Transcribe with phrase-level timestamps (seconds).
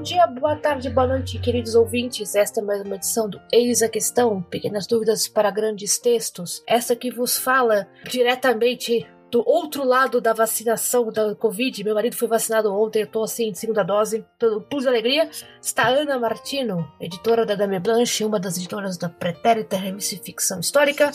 [0.00, 2.34] Bom dia, boa tarde, boa noite, queridos ouvintes.
[2.34, 6.62] Esta é mais uma edição do Eis a Questão, pequenas dúvidas para grandes textos.
[6.66, 11.84] Essa que vos fala diretamente do outro lado da vacinação da Covid.
[11.84, 14.24] Meu marido foi vacinado ontem, eu tô assim, segunda dose,
[14.70, 15.28] plus de alegria.
[15.60, 21.10] Está Ana Martino, editora da Dame Blanche, uma das editoras da Pretérita Revista Ficção Histórica.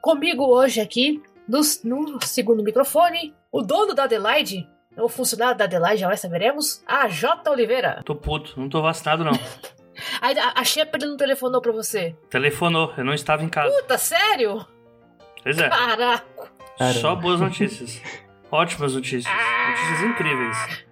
[0.00, 6.00] Comigo hoje aqui, no, no segundo microfone, o dono da Adelaide, o funcionário da Adelaide,
[6.00, 7.50] já saberemos, a J.
[7.50, 8.02] Oliveira.
[8.04, 9.32] Tô puto, não tô vacinado não.
[10.20, 12.14] A, a, a Shepard não telefonou pra você?
[12.28, 13.74] Telefonou, eu não estava em casa.
[13.80, 14.62] Puta, sério?
[15.42, 15.70] Pois é.
[15.70, 16.22] Caraca.
[16.78, 17.00] Caramba.
[17.00, 18.02] Só boas notícias.
[18.52, 19.34] Ótimas notícias.
[19.34, 20.86] Notícias incríveis.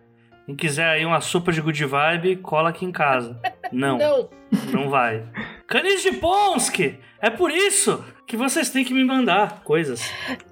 [0.47, 3.39] Quem quiser aí uma sopa de good vibe, cola aqui em casa.
[3.71, 4.30] Não, não,
[4.73, 4.89] Não.
[4.89, 5.27] vai.
[5.66, 6.99] Canis de Ponski!
[7.21, 10.01] É por isso que vocês têm que me mandar coisas.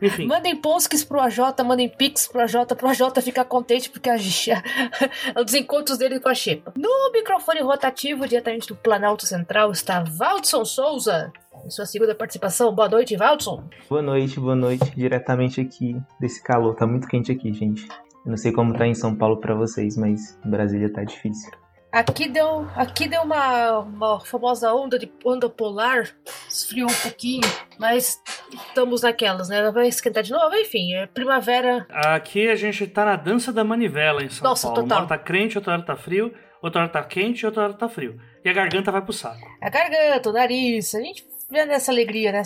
[0.01, 0.27] Enfim.
[0.27, 4.17] Mandem Ponskis pro AJ, mandem Pix pro AJ, pro AJ ficar contente porque a,
[5.45, 6.73] os encontros dele com a Xepa.
[6.77, 11.33] No microfone rotativo, diretamente do Planalto Central, está Valdson Souza.
[11.65, 12.75] Em sua segunda participação.
[12.75, 13.63] Boa noite, Valdson.
[13.89, 14.85] Boa noite, boa noite.
[14.97, 16.75] Diretamente aqui desse calor.
[16.75, 17.87] Tá muito quente aqui, gente.
[18.25, 21.51] Eu não sei como tá em São Paulo pra vocês, mas em Brasília tá difícil.
[21.93, 26.09] Aqui deu, aqui deu uma, uma famosa onda de onda polar,
[26.49, 27.43] esfriou um pouquinho,
[27.79, 28.19] mas
[28.51, 29.71] estamos naquelas, né?
[29.71, 31.87] Vai esquentar de novo, enfim, é primavera.
[31.91, 34.85] Aqui a gente tá na dança da manivela em São Nossa, Paulo.
[34.85, 35.01] total.
[35.01, 36.33] Uma hora tá crente, outra hora tá frio,
[36.63, 38.19] outra hora tá quente, outra hora tá frio.
[38.43, 39.47] E a garganta vai pro saco.
[39.61, 42.43] A garganta, o nariz, a gente vê nessa alegria, né?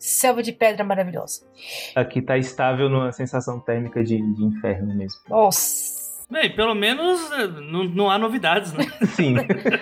[0.00, 1.46] Selva de pedra maravilhosa.
[1.94, 5.20] Aqui tá estável numa sensação térmica de, de inferno mesmo.
[5.28, 6.03] Nossa.
[6.30, 8.86] Bem, pelo menos eh, não, não há novidades, né?
[9.14, 9.34] Sim.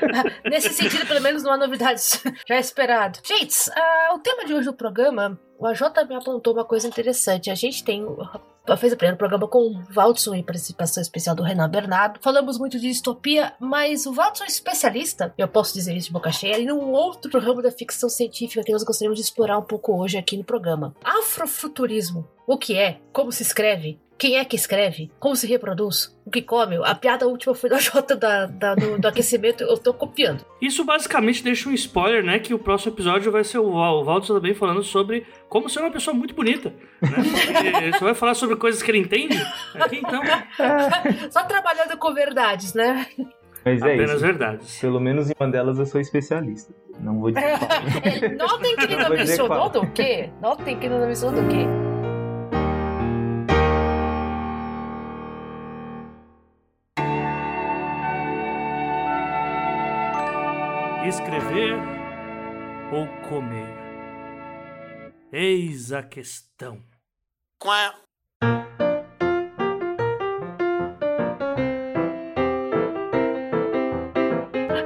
[0.44, 3.18] Nesse sentido, pelo menos não há novidades já esperado.
[3.24, 7.50] Gente, ah, o tema de hoje do programa, o AJ me apontou uma coisa interessante.
[7.50, 8.04] A gente tem.
[8.78, 12.20] Fez o primeiro programa com o Valdson e participação especial do Renan Bernardo.
[12.22, 16.30] Falamos muito de distopia, mas o Valdson é especialista, eu posso dizer isso de boca
[16.30, 20.00] cheia, em um outro programa da ficção científica que nós gostaríamos de explorar um pouco
[20.00, 20.94] hoje aqui no programa.
[21.02, 22.28] Afrofuturismo.
[22.46, 23.00] O que é?
[23.12, 23.98] Como se escreve?
[24.22, 25.10] Quem é que escreve?
[25.18, 26.16] Como se reproduz?
[26.24, 26.76] O que come?
[26.84, 30.44] A piada última foi da Jota da, da- do, do aquecimento, eu tô copiando.
[30.60, 32.38] Isso basicamente deixa um spoiler, né?
[32.38, 35.80] Que o próximo episódio vai ser o, Val, o Valdo também falando sobre como ser
[35.80, 36.72] uma pessoa muito bonita.
[37.02, 37.10] Né?
[37.10, 39.36] Porque Ele só vai falar sobre coisas que ele entende.
[39.74, 40.22] Aqui então,
[41.32, 43.04] Só trabalhando com verdades, né?
[43.64, 44.20] Mas é apenas isso.
[44.20, 44.78] verdades.
[44.80, 46.72] Pelo menos em uma delas eu sou especialista.
[47.00, 47.70] Não vou dizer qual.
[48.04, 49.70] É, Notem que ele Não não vou dizer mencionou qual.
[49.70, 50.30] do quê?
[50.40, 51.91] Notem que ele não mencionou do quê?
[61.04, 61.74] Escrever
[62.92, 63.66] ou comer?
[65.32, 66.80] Eis a questão.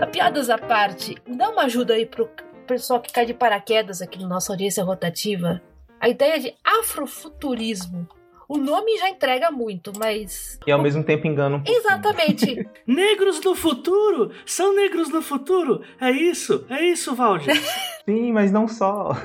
[0.01, 2.31] A piadas à parte, dá uma ajuda aí pro
[2.67, 5.61] pessoal que cai de paraquedas aqui na nossa audiência rotativa.
[6.01, 8.09] A ideia de afrofuturismo.
[8.49, 10.59] O nome já entrega muito, mas.
[10.67, 11.79] E ao mesmo tempo engana um pouquinho.
[11.79, 12.69] Exatamente.
[12.87, 14.31] Negros no futuro!
[14.45, 15.83] São negros no futuro!
[16.01, 16.65] É isso!
[16.71, 17.55] É isso, Valdir!
[18.07, 19.17] Sim, mas não só.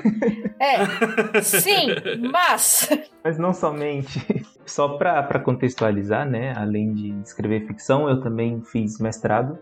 [0.58, 0.84] É.
[1.40, 1.86] Sim,
[2.32, 2.88] mas.
[3.22, 4.20] Mas não somente.
[4.66, 6.52] Só pra contextualizar, né?
[6.56, 9.56] Além de escrever ficção, eu também fiz mestrado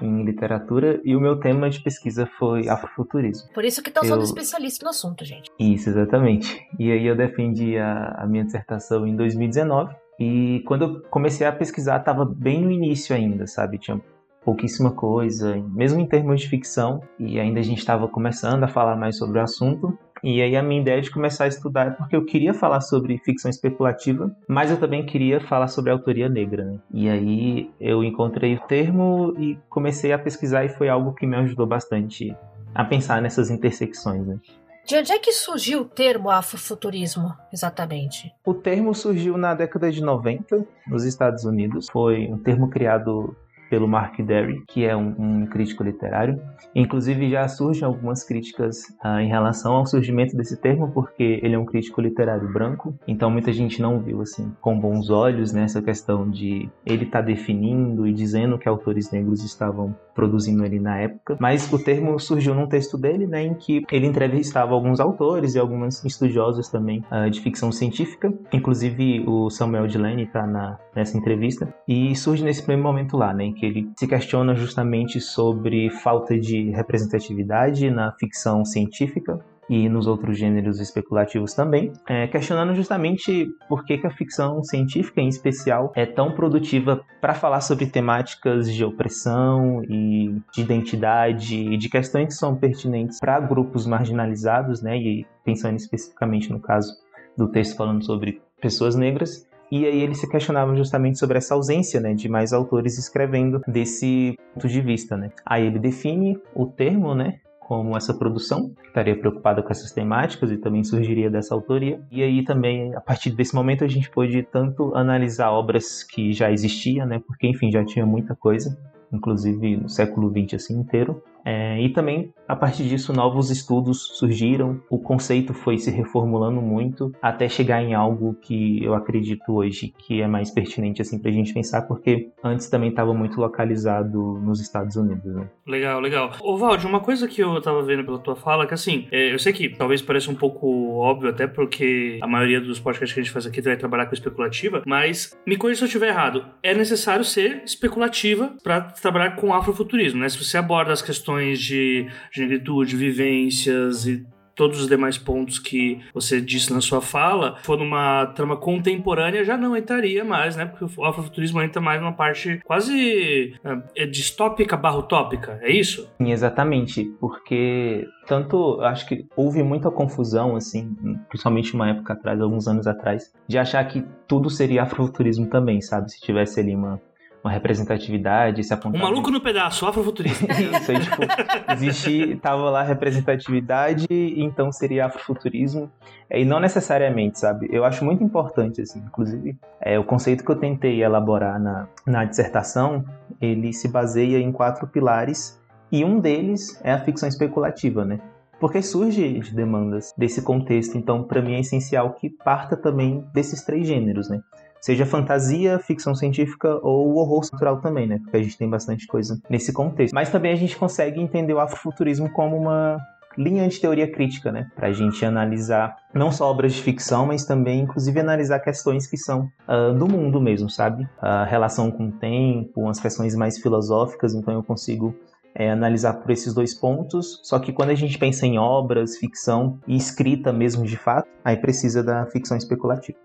[0.00, 3.48] em literatura e o meu tema de pesquisa foi afrofuturismo.
[3.52, 5.50] Por isso que estão sendo Eu- especialistas no assunto, gente.
[5.58, 6.66] Isso, exatamente.
[6.78, 9.94] E aí eu defendi a, a minha dissertação em 2019.
[10.18, 13.78] E quando eu comecei a pesquisar, estava bem no início ainda, sabe?
[13.78, 14.00] Tinha
[14.44, 17.00] pouquíssima coisa, mesmo em termos de ficção.
[17.18, 19.98] E ainda a gente estava começando a falar mais sobre o assunto.
[20.22, 23.18] E aí a minha ideia de começar a estudar é porque eu queria falar sobre
[23.18, 26.78] ficção especulativa, mas eu também queria falar sobre autoria negra, né?
[26.92, 31.36] E aí eu encontrei o termo e comecei a pesquisar e foi algo que me
[31.36, 32.34] ajudou bastante
[32.74, 34.38] a pensar nessas intersecções, né?
[34.86, 38.32] De onde é que surgiu o termo afrofuturismo, exatamente?
[38.44, 41.88] O termo surgiu na década de 90 nos Estados Unidos.
[41.90, 43.36] Foi um termo criado
[43.68, 46.40] pelo Mark Derry, que é um, um crítico literário.
[46.74, 51.58] Inclusive já surgem algumas críticas ah, em relação ao surgimento desse termo, porque ele é
[51.58, 52.94] um crítico literário branco.
[53.06, 58.06] Então muita gente não viu assim com bons olhos nessa questão de ele estar definindo
[58.06, 61.36] e dizendo que autores negros estavam produzindo ali na época.
[61.38, 65.58] Mas o termo surgiu num texto dele, né, em que ele entrevistava alguns autores e
[65.58, 68.32] alguns estudiosos também ah, de ficção científica.
[68.52, 70.46] Inclusive o Samuel Delaney está
[70.94, 71.72] nessa entrevista.
[71.86, 76.70] E surge nesse primeiro momento lá, né, que ele se questiona justamente sobre falta de
[76.70, 83.98] representatividade na ficção científica e nos outros gêneros especulativos também, é, questionando justamente por que,
[83.98, 89.82] que a ficção científica, em especial, é tão produtiva para falar sobre temáticas de opressão
[89.84, 94.96] e de identidade e de questões que são pertinentes para grupos marginalizados, né?
[94.96, 96.92] E pensando especificamente no caso
[97.36, 102.00] do texto falando sobre pessoas negras, e aí ele se questionava justamente sobre essa ausência
[102.00, 105.16] né, de mais autores escrevendo desse ponto de vista.
[105.16, 105.30] Né?
[105.44, 110.52] Aí ele define o termo, né, como essa produção, que estaria preocupada com essas temáticas
[110.52, 112.00] e também surgiria dessa autoria.
[112.12, 116.50] E aí também, a partir desse momento, a gente pôde tanto analisar obras que já
[116.52, 118.78] existiam, né, porque enfim, já tinha muita coisa,
[119.12, 124.82] inclusive no século XX assim inteiro, é, e também, a partir disso, novos estudos surgiram,
[124.90, 130.20] o conceito foi se reformulando muito, até chegar em algo que eu acredito hoje que
[130.20, 134.60] é mais pertinente assim, para a gente pensar, porque antes também estava muito localizado nos
[134.60, 135.36] Estados Unidos.
[135.36, 135.48] Né?
[135.68, 136.32] Legal, legal.
[136.40, 139.38] Ô, Valde, uma coisa que eu estava vendo pela tua fala, que assim, é, eu
[139.38, 143.22] sei que talvez pareça um pouco óbvio, até porque a maioria dos podcasts que a
[143.22, 146.74] gente faz aqui vai trabalhar com especulativa, mas me corrija se eu estiver errado, é
[146.74, 150.28] necessário ser especulativa para trabalhar com afrofuturismo, né?
[150.28, 152.06] Se você aborda as questões questões de
[152.36, 158.24] negritude, vivências e todos os demais pontos que você disse na sua fala, for numa
[158.28, 160.64] trama contemporânea, já não entraria mais, né?
[160.64, 163.54] Porque o afrofuturismo entra mais numa parte quase
[163.94, 166.10] é, distópica barra utópica, é isso?
[166.16, 170.96] Sim, exatamente, porque tanto, acho que houve muita confusão, assim,
[171.28, 176.10] principalmente uma época atrás, alguns anos atrás, de achar que tudo seria afrofuturismo também, sabe?
[176.10, 176.98] Se tivesse ali uma
[177.46, 179.00] uma representatividade, se apontar.
[179.00, 180.46] Um maluco no pedaço, afrofuturista.
[180.52, 185.90] Isso, aí, tipo, existia, tava lá representatividade, então seria afrofuturismo.
[186.28, 187.68] E não necessariamente, sabe?
[187.70, 192.24] Eu acho muito importante, assim, inclusive, é, o conceito que eu tentei elaborar na, na
[192.24, 193.04] dissertação,
[193.40, 195.60] ele se baseia em quatro pilares,
[195.90, 198.18] e um deles é a ficção especulativa, né?
[198.58, 200.96] porque surge de demandas desse contexto.
[200.96, 204.40] Então, para mim é essencial que parta também desses três gêneros, né?
[204.80, 208.18] Seja fantasia, ficção científica ou horror natural também, né?
[208.22, 210.14] Porque a gente tem bastante coisa nesse contexto.
[210.14, 212.98] Mas também a gente consegue entender o afrofuturismo como uma
[213.36, 214.70] linha de teoria crítica, né?
[214.74, 219.16] Para a gente analisar não só obras de ficção, mas também, inclusive, analisar questões que
[219.16, 221.06] são uh, do mundo mesmo, sabe?
[221.20, 224.34] A relação com o tempo, as questões mais filosóficas.
[224.34, 225.14] Então, eu consigo
[225.54, 227.40] é, analisar por esses dois pontos.
[227.42, 231.56] Só que quando a gente pensa em obras, ficção e escrita mesmo de fato, aí
[231.56, 233.18] precisa da ficção especulativa.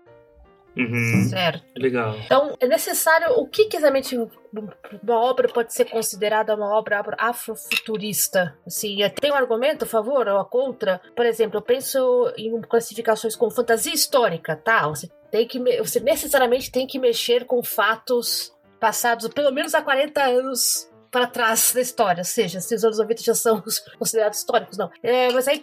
[0.76, 1.28] Uhum.
[1.28, 1.64] Certo.
[1.76, 2.16] Legal.
[2.24, 3.38] Então, é necessário.
[3.38, 8.56] O que, exatamente uma obra pode ser considerada uma obra afrofuturista?
[8.66, 11.00] Assim, tem um argumento a favor ou a contra?
[11.14, 14.88] Por exemplo, eu penso em classificações como fantasia histórica, tá?
[14.88, 15.58] Você tem que.
[15.78, 21.74] Você necessariamente tem que mexer com fatos passados pelo menos há 40 anos para trás
[21.74, 23.62] da história, ou seja, se os anos 90 já são
[23.98, 24.90] considerados históricos, não.
[25.02, 25.60] É, mas aí,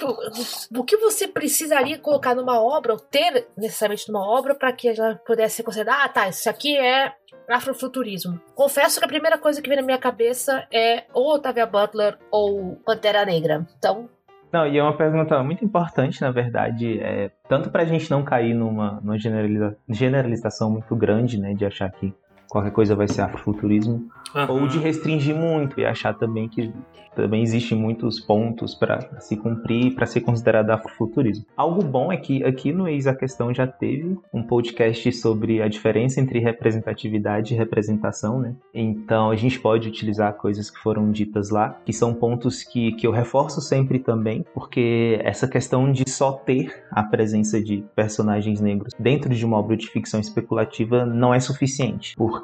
[0.77, 5.19] o, que você precisaria colocar numa obra, ou ter necessariamente numa obra, para que ela
[5.25, 7.11] pudesse ser considerada, ah, tá, isso aqui é
[7.49, 8.39] afrofuturismo.
[8.53, 12.75] Confesso que a primeira coisa que vem na minha cabeça é ou Octavia Butler ou
[12.85, 13.65] Pantera Negra.
[13.79, 14.07] Então,
[14.51, 18.23] não, e é uma pergunta muito importante, na verdade, é, tanto para a gente não
[18.23, 22.13] cair numa, numa generaliza, generalização muito grande, né, de achar que
[22.49, 24.51] qualquer coisa vai ser afrofuturismo, uhum.
[24.61, 26.73] ou de restringir muito e achar também que
[27.15, 31.45] também existem muitos pontos para se cumprir para ser considerado afrofuturismo.
[31.55, 35.67] Algo bom é que aqui no Eis a Questão já teve um podcast sobre a
[35.67, 38.55] diferença entre representatividade e representação, né?
[38.73, 43.05] Então a gente pode utilizar coisas que foram ditas lá, que são pontos que, que
[43.05, 48.93] eu reforço sempre também, porque essa questão de só ter a presença de personagens negros
[48.97, 52.38] dentro de uma obra de ficção especulativa não é suficiente, porque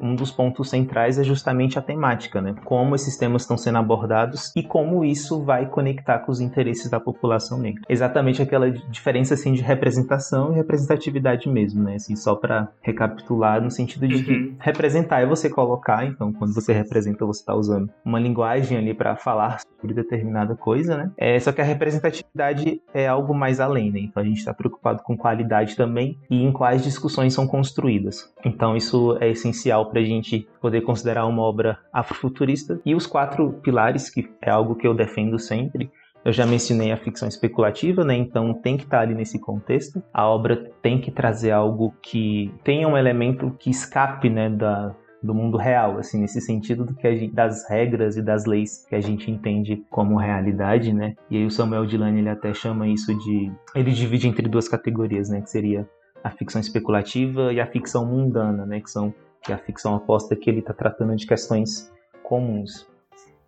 [0.00, 2.54] um dos pontos centrais é justamente a temática, né?
[2.64, 6.90] Como esses temas estão sendo abordados abordados e como isso vai conectar com os interesses
[6.90, 7.82] da população negra.
[7.88, 11.94] Exatamente aquela diferença assim de representação e representatividade mesmo, né?
[11.94, 14.54] Assim, só para recapitular no sentido de que uhum.
[14.58, 19.16] representar é você colocar, então quando você representa você está usando uma linguagem ali para
[19.16, 21.10] falar sobre determinada coisa, né?
[21.16, 24.00] É, só que a representatividade é algo mais além, né?
[24.00, 28.32] Então a gente está preocupado com qualidade também e em quais discussões são construídas.
[28.44, 33.52] Então isso é essencial para a gente poder considerar uma obra afrofuturista e os quatro
[33.62, 35.90] pilares que é algo que eu defendo sempre.
[36.24, 38.14] Eu já mencionei a ficção especulativa, né?
[38.14, 40.00] Então tem que estar ali nesse contexto.
[40.14, 45.34] A obra tem que trazer algo que tenha um elemento que escape, né, da, do
[45.34, 49.00] mundo real, assim, nesse sentido do que gente, das regras e das leis que a
[49.00, 51.14] gente entende como realidade, né?
[51.30, 55.28] E aí o Samuel Delany ele até chama isso de, ele divide entre duas categorias,
[55.28, 55.40] né?
[55.40, 55.88] Que seria
[56.22, 58.80] a ficção especulativa e a ficção mundana, né?
[58.80, 62.86] Que são que é a ficção aposta que ele está tratando de questões comuns.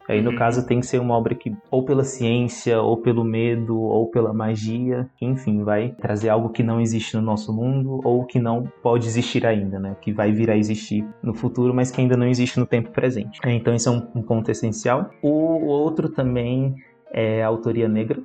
[0.07, 0.37] Aí, no uhum.
[0.37, 4.35] caso, tem que ser uma obra que, ou pela ciência, ou pelo medo, ou pela
[4.35, 9.07] magia, enfim, vai trazer algo que não existe no nosso mundo, ou que não pode
[9.07, 9.97] existir ainda, né?
[10.03, 13.41] Que vai vir a existir no futuro, mas que ainda não existe no tempo presente.
[13.47, 15.11] Então, isso é um, um ponto essencial.
[15.23, 16.75] O outro também
[17.11, 18.23] é a autoria negra,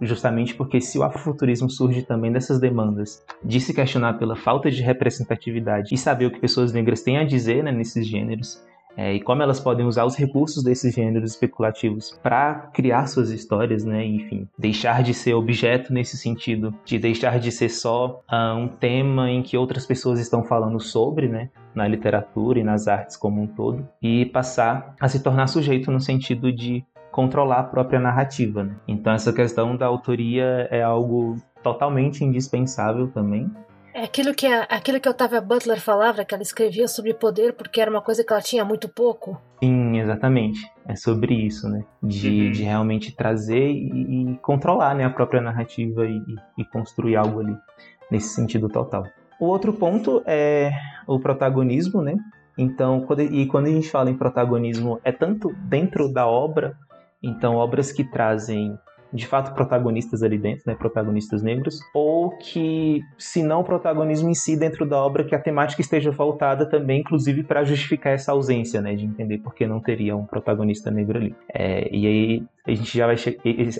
[0.00, 4.82] justamente porque se o afrofuturismo surge também dessas demandas de se questionar pela falta de
[4.82, 8.62] representatividade e saber o que pessoas negras têm a dizer né, nesses gêneros,
[8.96, 13.84] é, e como elas podem usar os recursos desses gêneros especulativos para criar suas histórias,
[13.84, 14.04] né?
[14.04, 19.30] Enfim, deixar de ser objeto nesse sentido, de deixar de ser só uh, um tema
[19.30, 21.50] em que outras pessoas estão falando sobre, né?
[21.74, 26.00] Na literatura e nas artes como um todo, e passar a se tornar sujeito no
[26.00, 26.82] sentido de
[27.16, 28.62] controlar a própria narrativa.
[28.62, 28.76] Né?
[28.86, 33.50] Então essa questão da autoria é algo totalmente indispensável também.
[33.94, 37.54] É aquilo que a, aquilo que a Octavia Butler falava, que ela escrevia sobre poder
[37.54, 39.40] porque era uma coisa que ela tinha muito pouco.
[39.64, 40.70] Sim, exatamente.
[40.86, 41.82] É sobre isso, né?
[42.02, 42.52] De, uhum.
[42.52, 46.20] de realmente trazer e, e, controlar né, a própria narrativa e,
[46.58, 47.56] e construir algo ali
[48.10, 49.06] nesse sentido total.
[49.40, 50.70] O outro ponto é
[51.06, 52.14] o protagonismo, né?
[52.58, 56.76] Então, quando, e quando a gente fala em protagonismo, é tanto dentro da obra
[57.22, 58.78] então, obras que trazem
[59.12, 64.34] de fato protagonistas ali dentro, né, protagonistas negros, ou que, se não o protagonismo em
[64.34, 68.80] si dentro da obra, que a temática esteja voltada também, inclusive, para justificar essa ausência,
[68.80, 71.34] né, de entender por que não teria um protagonista negro ali.
[71.52, 73.16] É, e aí a gente já vai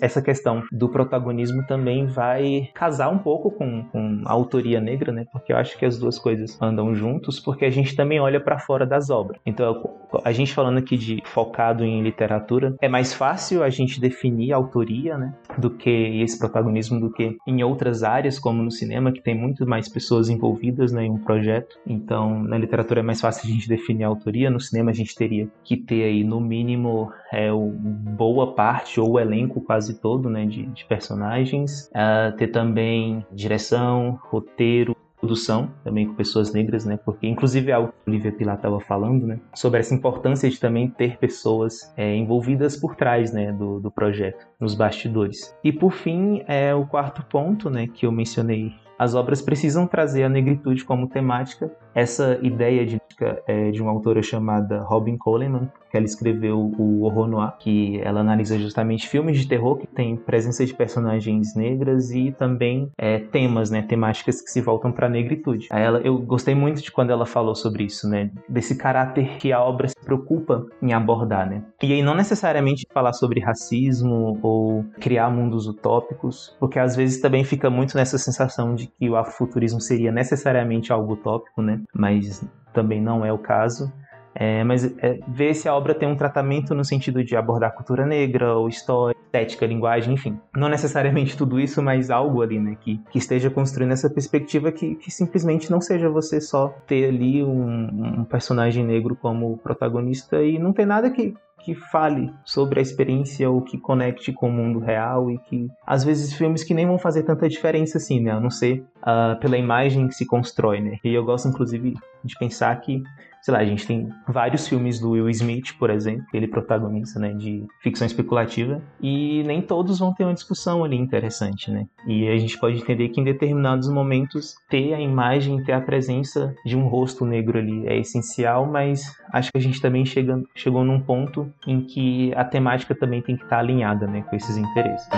[0.00, 5.24] essa questão do protagonismo também vai casar um pouco com, com a autoria negra, né?
[5.32, 8.58] Porque eu acho que as duas coisas andam juntos, porque a gente também olha para
[8.58, 9.40] fora das obras.
[9.44, 9.82] Então,
[10.24, 15.16] a gente falando aqui de focado em literatura, é mais fácil a gente definir autoria,
[15.18, 15.34] né?
[15.58, 15.90] Do que
[16.22, 20.28] esse protagonismo do que em outras áreas, como no cinema, que tem muito mais pessoas
[20.28, 21.78] envolvidas né, em um projeto.
[21.86, 25.14] Então, na literatura é mais fácil a gente definir a autoria, no cinema a gente
[25.14, 30.28] teria que ter aí no mínimo é, boa parte parte ou o elenco quase todo
[30.28, 36.98] né, de, de personagens, uh, ter também direção, roteiro, produção também com pessoas negras, né?
[37.04, 39.40] Porque inclusive é algo que a Olivia Pilar estava falando, né?
[39.54, 43.52] Sobre essa importância de também ter pessoas é, envolvidas por trás, né?
[43.52, 45.56] Do, do projeto, nos bastidores.
[45.62, 47.86] E por fim, é o quarto ponto, né?
[47.86, 51.70] Que eu mencionei as obras precisam trazer a negritude como temática.
[51.94, 53.00] Essa ideia de,
[53.46, 58.20] é, de uma autora chamada Robin Coleman, que ela escreveu o Horror Noir, que ela
[58.20, 63.70] analisa justamente filmes de terror que tem presença de personagens negras e também é, temas,
[63.70, 65.68] né, temáticas que se voltam para a negritude.
[65.70, 69.62] Ela, eu gostei muito de quando ela falou sobre isso, né, desse caráter que a
[69.62, 71.62] obra se preocupa em abordar, né.
[71.82, 77.42] E aí não necessariamente falar sobre racismo ou criar mundos utópicos, porque às vezes também
[77.42, 83.00] fica muito nessa sensação de que o afrofuturismo seria necessariamente algo utópico, né, mas também
[83.00, 83.90] não é o caso.
[84.38, 88.04] É, mas é, ver se a obra tem um tratamento no sentido de abordar cultura
[88.04, 90.38] negra, ou história, estética, linguagem, enfim.
[90.54, 92.76] Não necessariamente tudo isso, mas algo ali, né?
[92.78, 97.42] Que, que esteja construindo essa perspectiva que, que simplesmente não seja você só ter ali
[97.42, 102.82] um, um personagem negro como protagonista e não tem nada que, que fale sobre a
[102.82, 106.86] experiência ou que conecte com o mundo real e que às vezes filmes que nem
[106.86, 108.32] vão fazer tanta diferença assim, né?
[108.32, 110.98] A não ser uh, pela imagem que se constrói, né?
[111.02, 113.02] E eu gosto inclusive de pensar que
[113.46, 117.32] sei lá, a gente tem vários filmes do Will Smith, por exemplo, ele protagonista, né,
[117.32, 121.86] de ficção especulativa, e nem todos vão ter uma discussão ali interessante, né?
[122.08, 126.56] E a gente pode entender que em determinados momentos ter a imagem, ter a presença
[126.66, 130.82] de um rosto negro ali é essencial, mas acho que a gente também chega, chegou
[130.82, 135.08] num ponto em que a temática também tem que estar alinhada, né, com esses interesses.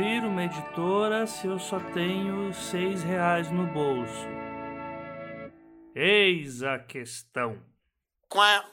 [0.00, 4.26] Abrir uma editora se eu só tenho seis reais no bolso?
[5.94, 7.58] Eis a questão.
[8.26, 8.64] Quá.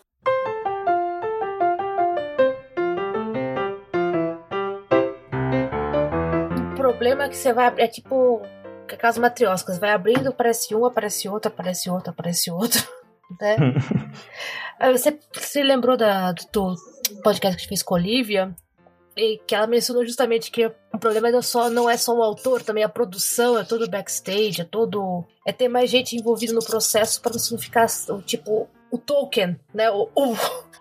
[6.72, 7.74] O problema é que você vai.
[7.78, 8.42] É tipo.
[8.90, 12.82] Aquelas matrioscas, vai abrindo, aparece um, aparece outro, aparece outro, aparece outro.
[13.42, 13.58] Né?
[14.94, 16.76] você se lembrou da, do
[17.22, 18.56] podcast que a gente fez com a Olivia?
[19.48, 22.62] Que ela mencionou justamente que o problema não, é só, não é só o autor,
[22.62, 25.26] também a produção, é todo backstage, é todo.
[25.46, 27.88] É ter mais gente envolvida no processo para não ficar
[28.26, 29.90] tipo o token, né?
[29.92, 30.36] O, o,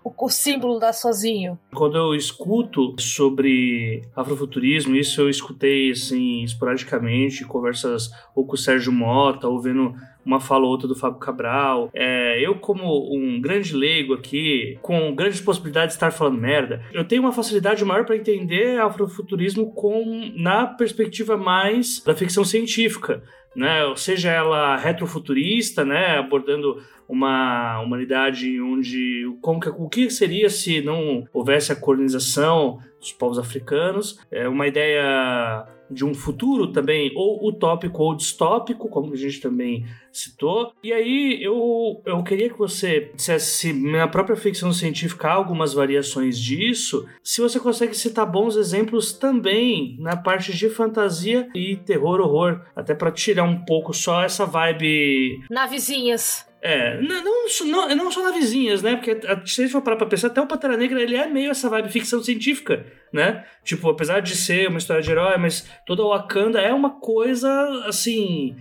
[0.05, 1.59] o, símbolo da sozinho.
[1.75, 8.93] Quando eu escuto sobre afrofuturismo, isso eu escutei assim esporadicamente, conversas ou com o Sérgio
[8.93, 9.95] Mota, ou vendo
[10.25, 11.89] uma fala ou outra do Fábio Cabral.
[11.95, 17.07] É, eu, como um grande leigo aqui, com grandes possibilidades de estar falando merda, eu
[17.07, 23.23] tenho uma facilidade maior para entender afrofuturismo com, na perspectiva mais da ficção científica
[23.57, 23.81] né?
[23.97, 26.19] Seja ela retrofuturista, né?
[26.19, 26.77] Abordando
[27.09, 33.39] uma humanidade onde como que, o que seria se não houvesse a colonização dos povos
[33.39, 34.19] africanos?
[34.31, 39.87] É uma ideia de um futuro também, ou utópico ou distópico, como a gente também
[40.13, 40.73] citou.
[40.83, 46.39] E aí eu, eu queria que você dissesse se na própria ficção científica algumas variações
[46.39, 52.63] disso, se você consegue citar bons exemplos também na parte de fantasia e terror, horror,
[52.75, 55.45] até para tirar um pouco só essa vibe.
[55.51, 56.47] Navezinhas.
[56.69, 57.23] É, não,
[57.65, 58.97] não, não só navezinhas, né?
[58.97, 61.53] Porque se a gente for parar pra pensar, até o Pantera Negra ele é meio
[61.53, 63.45] essa vibe ficção científica, né?
[63.63, 67.49] Tipo, apesar de ser uma história de herói, mas toda o Wakanda é uma coisa,
[67.87, 68.57] assim,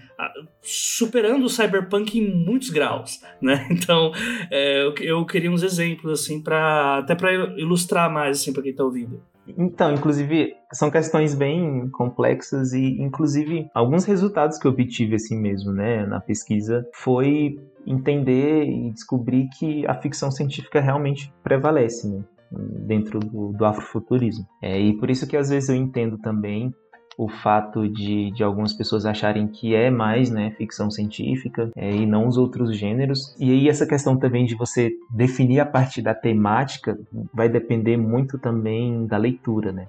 [0.61, 3.67] superando o cyberpunk em muitos graus, né?
[3.75, 4.11] Então,
[4.51, 8.75] é, eu, eu, queria uns exemplos, assim, para até para ilustrar mais, assim, pra quem
[8.75, 9.19] tá ouvindo.
[9.57, 15.71] Então, inclusive, são questões bem complexas e, inclusive, alguns resultados que eu obtive assim mesmo,
[15.71, 22.23] né, na pesquisa, foi entender e descobrir que a ficção científica realmente prevalece, né?
[22.51, 24.47] dentro do, do afrofuturismo.
[24.61, 26.73] É, e por isso que às vezes eu entendo também
[27.17, 32.05] o fato de, de algumas pessoas acharem que é mais né, ficção científica é, e
[32.05, 33.35] não os outros gêneros.
[33.39, 36.97] E aí essa questão também de você definir a partir da temática
[37.33, 39.87] vai depender muito também da leitura, né?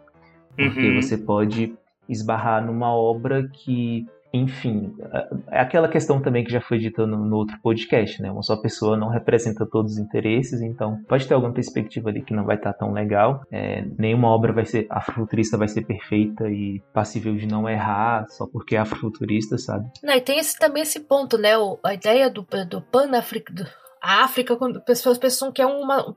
[0.57, 1.03] Porque uhum.
[1.03, 1.75] você pode
[2.09, 4.95] esbarrar numa obra que enfim,
[5.51, 8.31] é aquela questão também que já foi dita no, no, outro podcast, né?
[8.31, 12.35] Uma só pessoa não representa todos os interesses, então pode ter alguma perspectiva ali que
[12.35, 13.43] não vai estar tão legal.
[13.51, 18.47] É, nenhuma obra vai ser afrofuturista vai ser perfeita e passível de não errar só
[18.47, 19.91] porque é afrofuturista, sabe?
[20.03, 21.57] Não, e tem esse, também esse ponto, né?
[21.59, 23.53] O, a ideia do, do pan-áfrica,
[24.01, 26.15] a África, quando pessoas pensam que é uma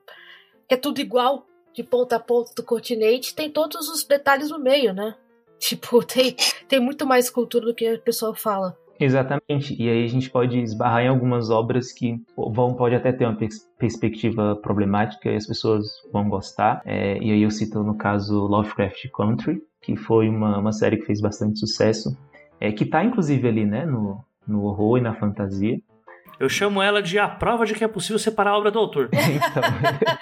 [0.68, 4.60] que é tudo igual de ponta a ponta do continente, tem todos os detalhes no
[4.60, 5.16] meio, né?
[5.60, 6.36] Tipo, tem,
[6.68, 8.76] tem muito mais cultura do que a pessoa fala.
[9.00, 9.82] Exatamente.
[9.82, 13.36] E aí a gente pode esbarrar em algumas obras que vão pode até ter uma
[13.36, 16.82] pers perspectiva problemática e as pessoas vão gostar.
[16.86, 21.06] É, e aí eu cito no caso Lovecraft Country, que foi uma, uma série que
[21.06, 22.16] fez bastante sucesso,
[22.60, 25.80] é, que está inclusive ali, né, no, no horror e na fantasia.
[26.40, 29.10] Eu chamo ela de a prova de que é possível separar a obra do autor.
[29.40, 29.64] Então.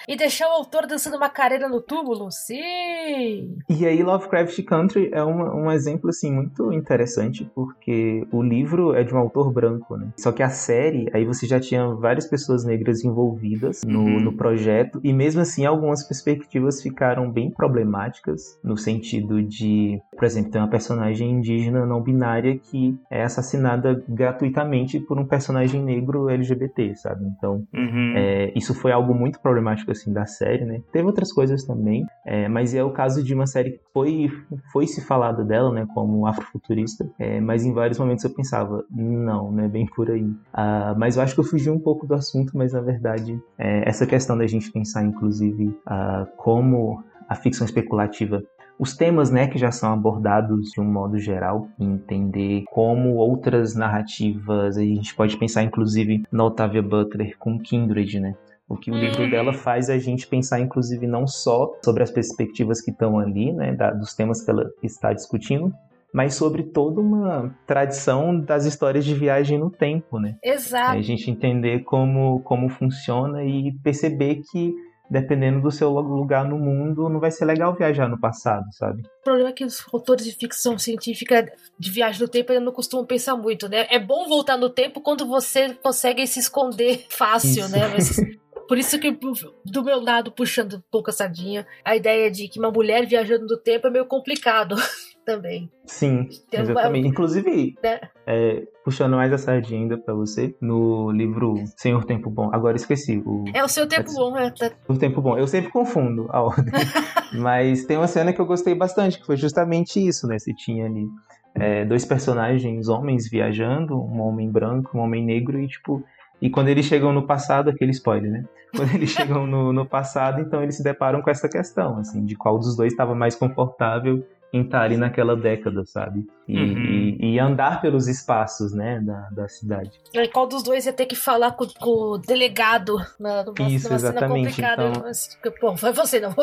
[0.08, 2.30] e deixar o autor dançando uma carreira no túmulo?
[2.32, 3.58] Sim!
[3.69, 9.03] E aí Lovecraft Country é um, um exemplo, assim, muito interessante, porque o livro é
[9.03, 10.10] de um autor branco, né?
[10.17, 14.19] Só que a série, aí você já tinha várias pessoas negras envolvidas no, uhum.
[14.19, 20.51] no projeto, e mesmo assim algumas perspectivas ficaram bem problemáticas, no sentido de, por exemplo,
[20.51, 26.30] tem uma personagem indígena não binária que é assassinada gratuitamente por um personagem negro negro
[26.30, 27.26] LGBT, sabe?
[27.26, 28.13] Então, uhum.
[28.15, 30.82] é, isso foi algo muito problemático, assim, da série, né?
[30.91, 34.32] Teve outras coisas também, é, mas é o caso de uma série que foi,
[34.72, 39.52] foi se falado dela, né, como afrofuturista, é, mas em vários momentos eu pensava, não,
[39.52, 40.24] não é bem por aí.
[40.24, 43.88] Uh, mas eu acho que eu fugi um pouco do assunto, mas na verdade, é,
[43.88, 48.41] essa questão da gente pensar, inclusive, uh, como a ficção especulativa
[48.80, 54.78] os temas né, que já são abordados de um modo geral, entender como outras narrativas,
[54.78, 58.36] a gente pode pensar inclusive na Octavia Butler com Kindred, né?
[58.70, 59.30] O que o livro uhum.
[59.30, 63.54] dela faz é a gente pensar, inclusive, não só sobre as perspectivas que estão ali,
[63.54, 65.74] né, da, dos temas que ela está discutindo,
[66.13, 70.36] mas sobre toda uma tradição das histórias de viagem no tempo, né?
[70.44, 70.96] Exato.
[70.96, 74.74] É a gente entender como, como funciona e perceber que
[75.10, 79.02] dependendo do seu lugar no mundo, não vai ser legal viajar no passado, sabe?
[79.22, 82.72] O problema é que os autores de ficção científica de viagem no tempo ainda não
[82.72, 83.88] costumam pensar muito, né?
[83.89, 87.72] É bom voltar no tempo quando você consegue se esconder fácil, Isso.
[87.72, 87.88] né?
[87.88, 88.17] Mas
[88.67, 89.17] Por isso que,
[89.65, 93.88] do meu lado, puxando pouca sardinha, a ideia de que uma mulher viajando no tempo
[93.88, 94.76] é meio complicado
[95.28, 95.70] também.
[95.86, 97.04] Sim, Tem exatamente.
[97.04, 97.10] Uma...
[97.10, 98.00] Inclusive, né?
[98.26, 103.22] é, puxando mais a sardinha ainda pra você, no livro Senhor Tempo Bom, agora esqueci.
[103.26, 103.44] O...
[103.54, 104.50] É o Seu Tempo é, Bom, é.
[104.50, 104.72] Tá...
[104.88, 105.38] O Tempo Bom.
[105.38, 106.74] Eu sempre confundo a ordem.
[107.38, 110.40] Mas tem uma cena que eu gostei bastante, que foi justamente isso, né?
[110.40, 111.06] Você tinha ali
[111.54, 116.02] é, dois personagens homens viajando, um homem branco, um homem negro, e tipo
[116.42, 118.46] e quando eles chegam no passado, aquele spoiler, né?
[118.76, 122.36] Quando eles chegam no, no passado, então eles se deparam com essa questão, assim, de
[122.36, 126.26] qual dos dois estava mais confortável em estar ali naquela década, sabe?
[126.48, 127.18] E, uhum.
[127.20, 130.00] e, e, andar pelos espaços, né, da, da cidade.
[130.14, 133.88] E qual dos dois ia ter que falar com, com o delegado na, numa, Isso,
[133.88, 134.54] numa exatamente.
[134.54, 135.16] cena complicada?
[135.40, 135.54] Então...
[135.62, 136.34] Bom, foi você, não.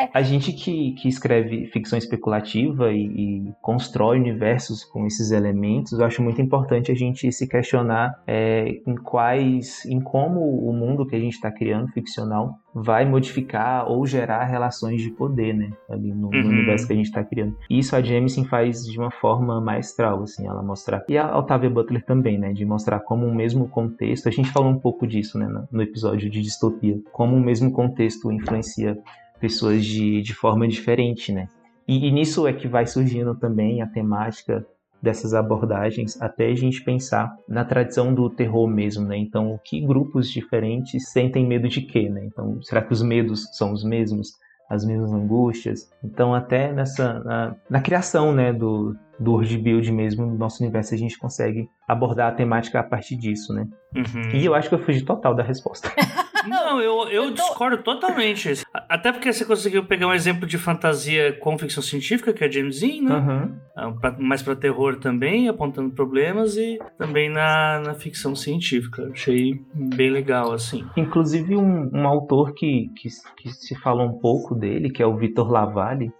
[0.00, 0.08] É.
[0.14, 6.04] A gente que, que escreve ficção especulativa e, e, constrói universos com esses elementos, eu
[6.04, 11.16] acho muito importante a gente se questionar é, em quais, em como o mundo que
[11.16, 16.28] a gente está criando ficcional vai modificar ou gerar relações de poder, né, ali no,
[16.28, 16.42] uhum.
[16.42, 17.56] no universo que a gente está criando.
[17.68, 21.68] E isso a Jameson faz de uma forma maestral, assim, ela mostra e a Octavia
[21.70, 24.28] Butler também, né, de mostrar como o mesmo contexto.
[24.28, 28.30] A gente falou um pouco disso, né, no episódio de distopia, como o mesmo contexto
[28.30, 28.96] influencia
[29.40, 31.48] pessoas de, de forma diferente, né?
[31.88, 34.64] E, e nisso é que vai surgindo também a temática
[35.02, 39.16] dessas abordagens até a gente pensar na tradição do terror mesmo, né?
[39.16, 42.24] Então, que grupos diferentes sentem medo de quê, né?
[42.24, 44.38] Então, será que os medos são os mesmos?
[44.68, 45.90] As mesmas angústias?
[46.04, 50.94] Então, até nessa na, na criação, né, do, do Urge Build mesmo, no nosso universo,
[50.94, 53.66] a gente consegue abordar a temática a partir disso, né?
[53.96, 54.30] Uhum.
[54.32, 55.90] E eu acho que eu fugi total da resposta.
[56.46, 57.42] Não, eu, eu, eu tô...
[57.42, 58.62] discordo totalmente.
[58.88, 62.80] Até porque você conseguiu pegar um exemplo de fantasia com ficção científica, que é James
[62.80, 63.60] Dean, né?
[63.76, 63.98] Uhum.
[64.18, 69.08] Mais pra terror também, apontando problemas, e também na, na ficção científica.
[69.12, 70.84] Achei bem legal, assim.
[70.96, 75.16] Inclusive, um, um autor que, que, que se fala um pouco dele, que é o
[75.16, 76.12] Vitor Lavalle.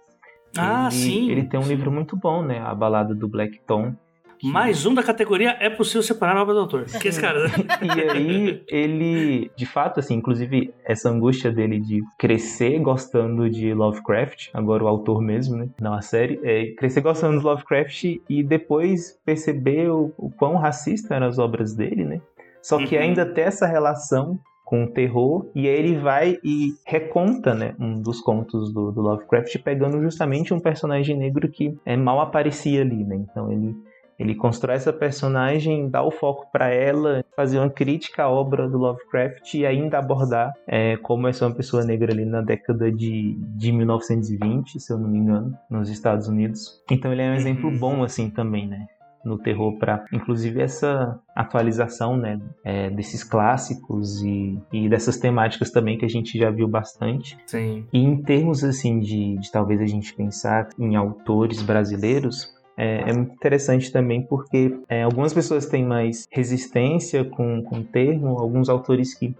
[0.57, 1.31] Ah, ele, sim.
[1.31, 2.59] Ele tem um livro muito bom, né?
[2.59, 3.95] A Balada do Black Tom
[4.43, 6.85] mais um da categoria é possível separar a obra do autor.
[6.85, 7.41] Que esse cara.
[7.81, 14.49] E aí, ele, de fato, assim, inclusive essa angústia dele de crescer gostando de Lovecraft,
[14.53, 15.69] agora o autor mesmo, né?
[15.79, 21.15] Não a série, é crescer gostando de Lovecraft e depois perceber o, o quão racista
[21.15, 22.21] eram as obras dele, né?
[22.61, 23.01] Só que uhum.
[23.01, 24.39] ainda tem essa relação
[24.71, 29.01] com o terror, e aí ele vai e reconta, né, um dos contos do, do
[29.01, 33.75] Lovecraft, pegando justamente um personagem negro que é, mal aparecia ali, né, então ele
[34.21, 38.77] ele constrói essa personagem, dá o foco para ela, fazer uma crítica à obra do
[38.77, 43.35] Lovecraft e ainda abordar é, como é ser uma pessoa negra ali na década de,
[43.57, 46.79] de 1920, se eu não me engano, nos Estados Unidos.
[46.91, 47.79] Então ele é um exemplo uhum.
[47.79, 48.85] bom assim também, né?
[49.23, 55.95] no terror para inclusive essa atualização né é, desses clássicos e, e dessas temáticas também
[55.95, 57.85] que a gente já viu bastante Sim.
[57.93, 62.51] e em termos assim de, de talvez a gente pensar em autores brasileiros
[62.81, 67.83] é, é muito interessante também porque é, algumas pessoas têm mais resistência com, com o
[67.83, 69.35] termo, alguns autores que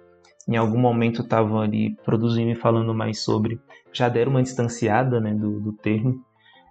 [0.48, 3.60] em algum momento estavam ali produzindo e falando mais sobre,
[3.92, 6.24] já deram uma distanciada né, do, do termo.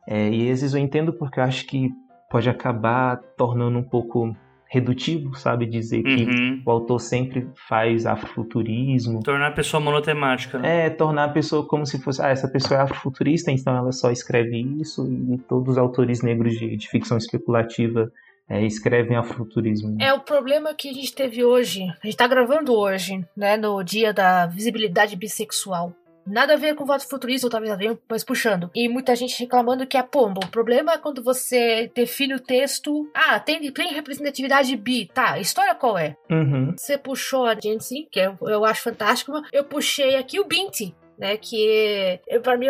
[0.06, 1.90] É, e às vezes eu entendo porque eu acho que
[2.30, 4.32] pode acabar tornando um pouco
[4.70, 5.66] redutivo, sabe?
[5.66, 6.62] Dizer que uhum.
[6.64, 9.20] o autor sempre faz afrofuturismo.
[9.20, 10.86] Tornar a pessoa monotemática, né?
[10.86, 14.12] É, tornar a pessoa como se fosse, ah, essa pessoa é afrofuturista, então ela só
[14.12, 18.12] escreve isso, e todos os autores negros de, de ficção especulativa
[18.48, 19.96] é, escrevem afrofuturismo.
[20.00, 21.82] É o problema que a gente teve hoje.
[22.02, 25.92] A gente tá gravando hoje, né, no dia da visibilidade bissexual.
[26.30, 28.70] Nada a ver com voto futurista, ou talvez venha mas puxando.
[28.74, 30.40] E muita gente reclamando que é pombo.
[30.44, 33.10] O problema é quando você define o texto.
[33.14, 35.06] Ah, tem, tem representatividade bi.
[35.12, 36.16] Tá, a história qual é?
[36.30, 36.74] Uhum.
[36.76, 39.32] Você puxou a Jensen, que eu, eu acho fantástico.
[39.52, 41.36] Eu puxei aqui o Binti, né?
[41.36, 42.66] Que para mim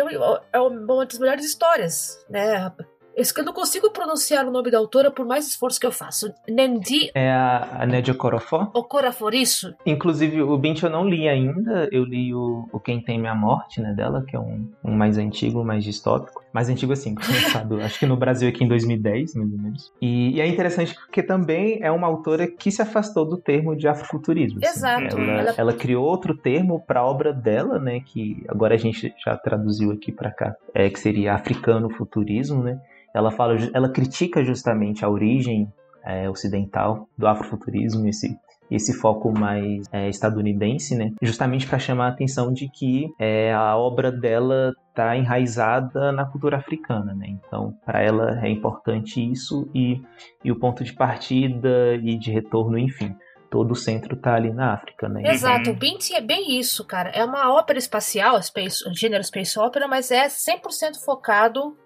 [0.51, 2.71] é uma das melhores histórias, né?
[3.15, 6.33] Eu não consigo pronunciar o nome da autora por mais esforço que eu faço.
[6.47, 7.11] Nendi.
[7.13, 8.71] É a, a Nedia Corofó?
[8.73, 9.73] O Corafor, isso.
[9.85, 11.89] Inclusive, o Bint eu não li ainda.
[11.91, 15.17] Eu li o, o Quem Teme a Morte, né, dela, que é um, um mais
[15.17, 16.40] antigo, mais distópico.
[16.53, 17.15] Mais antigo assim,
[17.83, 19.93] acho que no Brasil aqui em 2010, mais ou menos.
[20.01, 23.87] E, e, é interessante porque também é uma autora que se afastou do termo de
[23.87, 24.59] afrofuturismo.
[24.63, 24.77] Assim.
[24.77, 25.17] Exato.
[25.17, 25.53] Ela, ela...
[25.57, 29.91] ela, criou outro termo para a obra dela, né, que agora a gente já traduziu
[29.91, 32.79] aqui para cá, é, que seria africano futurismo, né?
[33.13, 35.71] ela fala, ela critica justamente a origem
[36.03, 38.37] é, ocidental do afrofuturismo, esse
[38.71, 41.11] esse foco mais é, estadunidense, né?
[41.21, 46.57] Justamente para chamar a atenção de que é, a obra dela está enraizada na cultura
[46.57, 47.27] africana, né?
[47.27, 50.01] Então, para ela é importante isso e,
[50.43, 53.15] e o ponto de partida e de retorno, enfim
[53.51, 55.23] todo o centro tá ali na África, né?
[55.25, 57.09] Exato, o Binti é bem isso, cara.
[57.09, 61.77] É uma ópera espacial, space, gênero space opera, mas é 100% focado,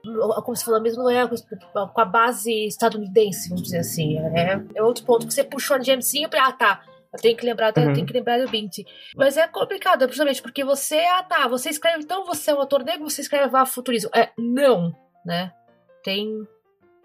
[0.43, 4.15] como você falou mesmo, não é com a base estadunidense, vamos dizer assim.
[4.37, 7.45] É, é outro ponto que você puxou a James Dean ah, tá, eu tenho que
[7.45, 7.83] lembrar, uhum.
[7.83, 8.85] eu tenho que lembrar do Binti.
[9.15, 12.83] Mas é complicado, principalmente porque você, ah tá, você escreve, então você é um autor
[12.83, 14.11] negro, você escreve futurismo.
[14.13, 15.51] É, não, né?
[16.03, 16.45] Tem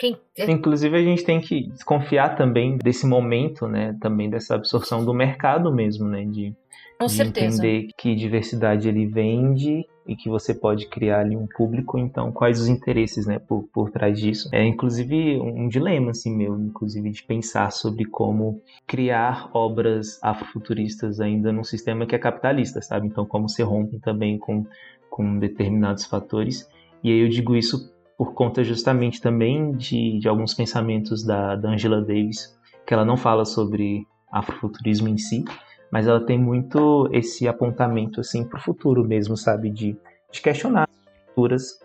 [0.01, 0.17] quem...
[0.39, 3.95] É Inclusive a gente tem que desconfiar também desse momento, né?
[4.01, 6.25] Também dessa absorção do mercado mesmo, né?
[6.25, 6.57] De,
[6.99, 7.59] Com de certeza.
[7.63, 12.59] entender que diversidade ele vende e que você pode criar ali um público, então quais
[12.59, 14.49] os interesses, né, por, por trás disso.
[14.53, 21.53] É inclusive um dilema assim meu, inclusive de pensar sobre como criar obras afrofuturistas ainda
[21.53, 23.07] num sistema que é capitalista, sabe?
[23.07, 24.65] Então como se rompe também com
[25.11, 26.67] com determinados fatores.
[27.05, 31.71] E aí eu digo isso por conta justamente também de, de alguns pensamentos da, da
[31.71, 32.55] Angela Davis,
[32.87, 35.43] que ela não fala sobre afrofuturismo em si,
[35.91, 39.97] mas ela tem muito esse apontamento assim para o futuro mesmo, sabe, de,
[40.31, 41.81] de questionar as culturas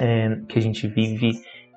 [0.00, 1.32] é, que a gente vive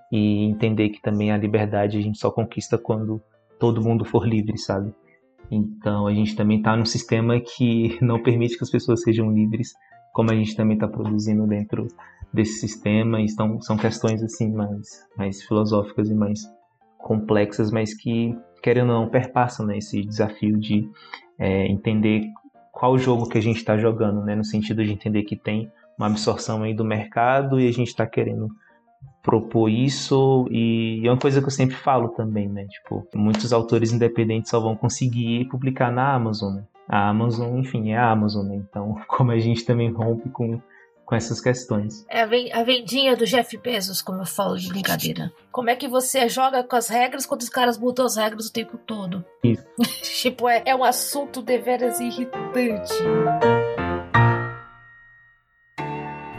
[0.09, 3.21] e entender que também a liberdade a gente só conquista quando
[3.59, 4.95] todo mundo for livre, sabe?
[5.51, 9.73] Então a gente também está num sistema que não permite que as pessoas sejam livres,
[10.13, 11.89] como a gente também está produzindo dentro
[12.33, 13.19] desse sistema.
[13.21, 16.41] Então são questões assim mais, mais filosóficas e mais
[16.97, 20.87] complexas, mas que querendo ou não perpassam né, esse desafio de
[21.39, 22.27] é, entender
[22.71, 26.07] qual jogo que a gente está jogando, né, no sentido de entender que tem uma
[26.07, 28.49] absorção aí do mercado e a gente está querendo
[29.21, 32.65] propor isso e é uma coisa que eu sempre falo também, né?
[32.65, 36.63] Tipo, muitos autores independentes só vão conseguir publicar na Amazon, né?
[36.87, 38.55] A Amazon, enfim, é a Amazon, né?
[38.55, 40.59] Então, como a gente também rompe com,
[41.11, 42.05] com essas questões.
[42.07, 45.29] É a vendinha do Jeff Bezos, como eu falo de brincadeira.
[45.51, 48.53] Como é que você joga com as regras quando os caras mudam as regras o
[48.53, 49.21] tempo todo?
[49.43, 49.61] Isso.
[50.21, 52.93] tipo, é, é um assunto deveras irritante.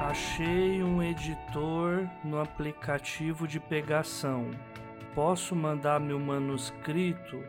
[0.00, 4.52] Achei um editor no aplicativo de pegação.
[5.14, 7.44] Posso mandar meu manuscrito?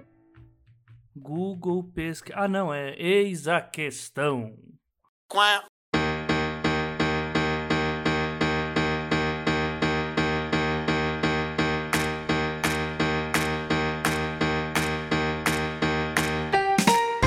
[1.15, 2.37] Google pesquisa.
[2.37, 4.53] Ah, não, é eis a questão.
[5.29, 5.63] Quá.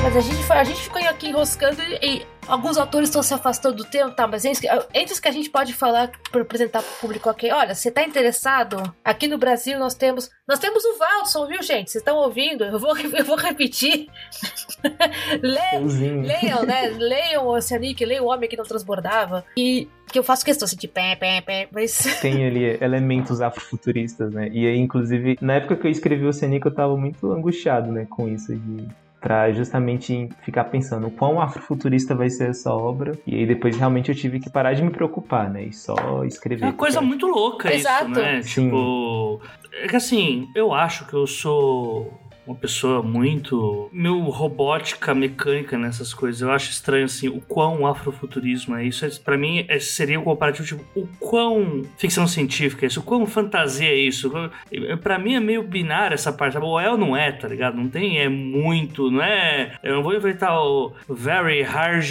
[0.07, 3.85] Mas a gente, a gente ficou aqui enroscando e alguns autores estão se afastando do
[3.85, 4.25] tema, tá?
[4.25, 7.51] Mas entre, entre os que a gente pode falar para apresentar para o público aqui,
[7.51, 8.81] olha, você tá interessado?
[9.05, 10.31] Aqui no Brasil nós temos.
[10.47, 11.91] Nós temos o Valson, viu, gente?
[11.91, 12.63] Vocês estão ouvindo?
[12.63, 14.07] Eu vou, eu vou repetir.
[15.43, 16.87] Le, leiam, né?
[16.97, 19.45] Leiam o Oceanic, leiam o Homem que não transbordava.
[19.57, 21.99] E que eu faço questão assim de pé, pé, pé, mas...
[22.23, 24.49] Tem ali elementos afrofuturistas, né?
[24.53, 28.07] E aí, inclusive, na época que eu escrevi o Oceanic, eu tava muito angustiado, né,
[28.09, 28.87] com isso de
[29.27, 33.19] para justamente ficar pensando quão afrofuturista vai ser essa obra.
[33.27, 35.65] E aí depois realmente eu tive que parar de me preocupar, né?
[35.65, 36.63] E só escrever.
[36.63, 38.13] É uma coisa muito louca Exato.
[38.13, 38.43] isso, né?
[38.43, 38.65] Sim.
[38.67, 39.41] Tipo,
[39.83, 46.15] é que assim, eu acho que eu sou uma pessoa muito meu robótica, mecânica nessas
[46.15, 46.41] coisas.
[46.41, 49.05] Eu acho estranho assim o quão afrofuturismo é isso.
[49.05, 53.03] É, para mim é, seria um comparativo tipo o quão ficção científica é isso, o
[53.03, 54.31] quão fantasia é isso.
[55.03, 56.55] Para mim é meio binário essa parte.
[56.55, 56.67] Sabe?
[56.67, 57.77] O é ou não é, tá ligado?
[57.77, 59.77] Não tem é muito, não é.
[59.83, 62.07] Eu não vou inventar o very hard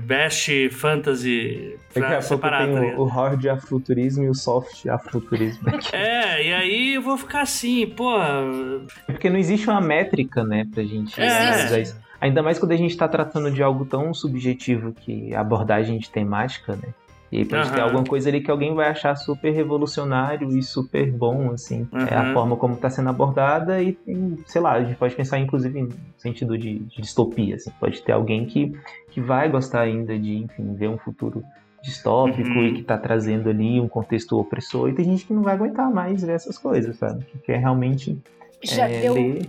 [0.00, 5.62] best fantasy Daqui a pouco tem tá o, o hard afrofuturismo e o soft afrofuturismo.
[5.92, 8.16] é, e aí eu vou ficar assim, pô.
[8.18, 11.80] É porque não existe uma métrica, né, pra gente é.
[11.80, 12.00] isso.
[12.20, 16.76] Ainda mais quando a gente tá tratando de algo tão subjetivo que abordagem de temática,
[16.76, 16.94] né?
[17.32, 17.74] E aí pode uhum.
[17.74, 21.88] ter alguma coisa ali que alguém vai achar super revolucionário e super bom, assim.
[21.90, 22.06] Uhum.
[22.06, 23.98] É a forma como está sendo abordada e,
[24.46, 27.72] sei lá, a gente pode pensar inclusive em sentido de, de distopia, assim.
[27.80, 28.72] Pode ter alguém que,
[29.10, 31.42] que vai gostar ainda de, enfim, ver um futuro
[31.82, 32.66] distópico uhum.
[32.66, 34.90] e que está trazendo ali um contexto opressor.
[34.90, 37.24] E tem gente que não vai aguentar mais ver essas coisas, sabe?
[37.24, 38.16] Que quer realmente
[38.62, 39.14] já é, deu.
[39.14, 39.46] ler.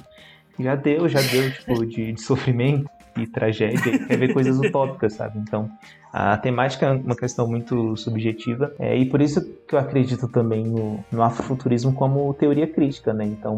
[0.60, 5.40] Já deu, já deu, tipo, de, de sofrimento e tragédia, quer ver coisas utópicas, sabe?
[5.40, 5.70] Então,
[6.12, 10.66] a temática é uma questão muito subjetiva, é, e por isso que eu acredito também
[10.66, 13.26] no, no afrofuturismo como teoria crítica, né?
[13.26, 13.58] Então,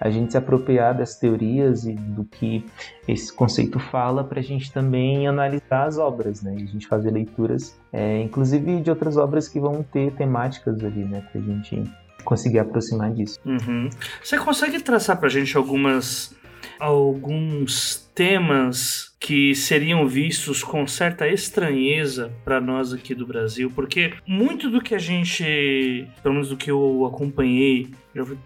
[0.00, 2.64] a gente se apropriar das teorias e do que
[3.06, 6.54] esse conceito fala para a gente também analisar as obras, né?
[6.58, 11.04] E a gente fazer leituras, é, inclusive de outras obras que vão ter temáticas ali,
[11.04, 11.22] né?
[11.32, 11.82] Para a gente
[12.24, 13.38] conseguir aproximar disso.
[13.44, 13.88] Uhum.
[14.22, 16.34] Você consegue traçar para a gente algumas
[16.78, 24.68] alguns temas que seriam vistos com certa estranheza para nós aqui do Brasil, porque muito
[24.68, 27.90] do que a gente, pelo menos do que eu acompanhei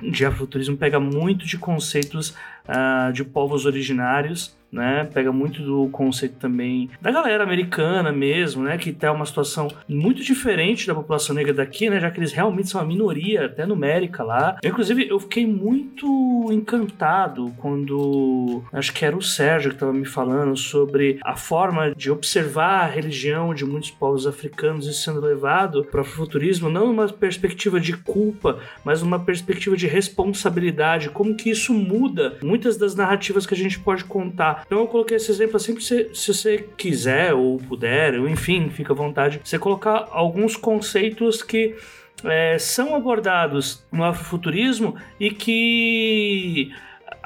[0.00, 5.08] de afrofuturismo, pega muito de conceitos uh, de povos originários né?
[5.12, 8.76] Pega muito do conceito também da galera americana mesmo, né?
[8.78, 12.00] Que tem uma situação muito diferente da população negra daqui, né?
[12.00, 14.58] Já que eles realmente são uma minoria, até numérica lá.
[14.62, 16.06] Eu, inclusive, eu fiquei muito
[16.52, 22.10] encantado quando acho que era o Sérgio que estava me falando sobre a forma de
[22.10, 27.08] observar a religião de muitos povos africanos e sendo levado para o futurismo, não numa
[27.08, 33.46] perspectiva de culpa, mas numa perspectiva de responsabilidade, como que isso muda muitas das narrativas
[33.46, 37.34] que a gente pode contar então eu coloquei esse exemplo assim, se, se você quiser
[37.34, 41.76] ou puder, ou enfim, fica à vontade, você colocar alguns conceitos que
[42.24, 46.72] é, são abordados no afrofuturismo e que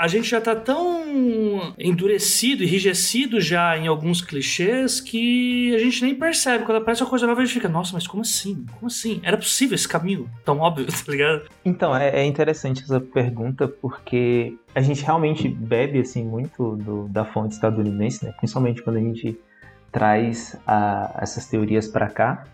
[0.03, 6.13] a gente já tá tão endurecido, enrijecido já em alguns clichês que a gente nem
[6.13, 6.65] percebe.
[6.65, 8.67] Quando aparece uma coisa nova, a gente fica, nossa, mas como assim?
[8.73, 9.21] Como assim?
[9.23, 11.43] Era possível esse caminho tão óbvio, tá ligado?
[11.65, 17.25] Então, é, é interessante essa pergunta porque a gente realmente bebe, assim, muito do, da
[17.25, 18.35] fonte estadunidense, né?
[18.39, 19.39] Principalmente quando a gente
[19.93, 22.45] traz a, essas teorias para cá.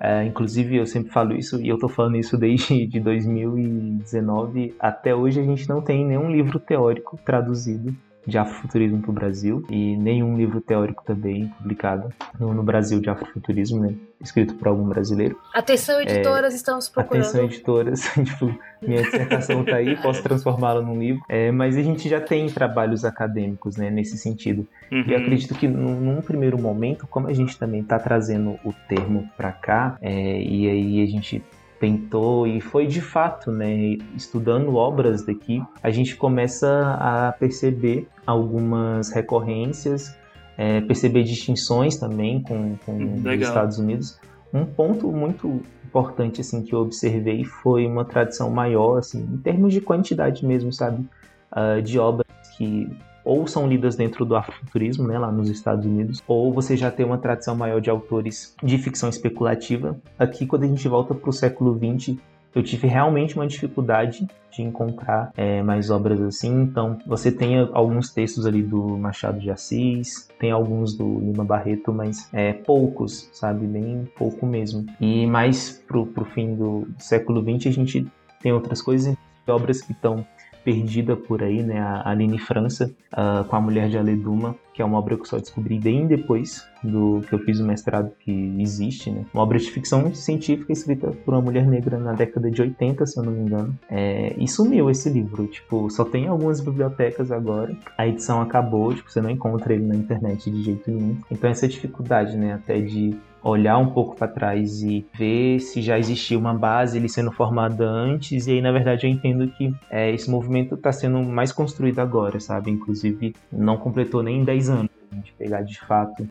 [0.00, 4.74] É, inclusive, eu sempre falo isso, e eu tô falando isso desde de 2019.
[4.78, 7.94] Até hoje, a gente não tem nenhum livro teórico traduzido
[8.28, 13.08] de afrofuturismo para o Brasil e nenhum livro teórico também publicado no, no Brasil de
[13.08, 13.94] afrofuturismo, né?
[14.20, 15.38] escrito por algum brasileiro.
[15.54, 17.22] Atenção, editoras, é, estamos procurando.
[17.22, 21.22] Atenção, editoras, tipo, minha dissertação tá aí, posso transformá-la num livro.
[21.28, 24.66] É, mas a gente já tem trabalhos acadêmicos, né, nesse sentido.
[24.90, 25.04] Uhum.
[25.06, 28.74] E eu acredito que num, num, primeiro momento, como a gente também está trazendo o
[28.88, 31.42] termo para cá, é, e aí a gente
[31.80, 39.10] tentou e foi de fato, né, estudando obras daqui, a gente começa a perceber algumas
[39.10, 40.16] recorrências,
[40.56, 44.18] é, perceber distinções também com, com hum, os Estados Unidos.
[44.52, 49.72] Um ponto muito importante assim que eu observei foi uma tradição maior, assim, em termos
[49.72, 51.06] de quantidade mesmo, sabe,
[51.52, 52.90] uh, de obras que
[53.28, 57.04] ou são lidas dentro do afrofuturismo, né, lá nos Estados Unidos, ou você já tem
[57.04, 60.00] uma tradição maior de autores de ficção especulativa.
[60.18, 62.16] Aqui, quando a gente volta para o século XX,
[62.54, 66.62] eu tive realmente uma dificuldade de encontrar é, mais obras assim.
[66.62, 71.92] Então, você tem alguns textos ali do Machado de Assis, tem alguns do Lima Barreto,
[71.92, 73.66] mas é, poucos, sabe?
[73.66, 74.86] Bem pouco mesmo.
[74.98, 78.06] E mais pro, pro fim do século XX, a gente
[78.40, 79.14] tem outras coisas,
[79.46, 80.26] obras que estão
[80.68, 81.80] perdida por aí, né?
[81.80, 85.26] A Aline França, uh, com A Mulher de Aleduma, que é uma obra que eu
[85.26, 89.24] só descobri bem depois do que eu fiz o mestrado que existe, né?
[89.32, 93.18] Uma obra de ficção científica escrita por uma mulher negra na década de 80, se
[93.18, 93.74] eu não me engano.
[93.90, 97.74] É, e sumiu esse livro, tipo, só tem algumas bibliotecas agora.
[97.96, 101.16] A edição acabou, tipo, você não encontra ele na internet de jeito nenhum.
[101.30, 103.16] Então essa dificuldade, né, até de
[103.48, 107.84] olhar um pouco para trás e ver se já existia uma base ele sendo formada
[107.84, 111.98] antes e aí na verdade eu entendo que é, esse movimento está sendo mais construído
[112.00, 112.70] agora, sabe?
[112.70, 116.28] Inclusive não completou nem 10 anos a gente pegar de fato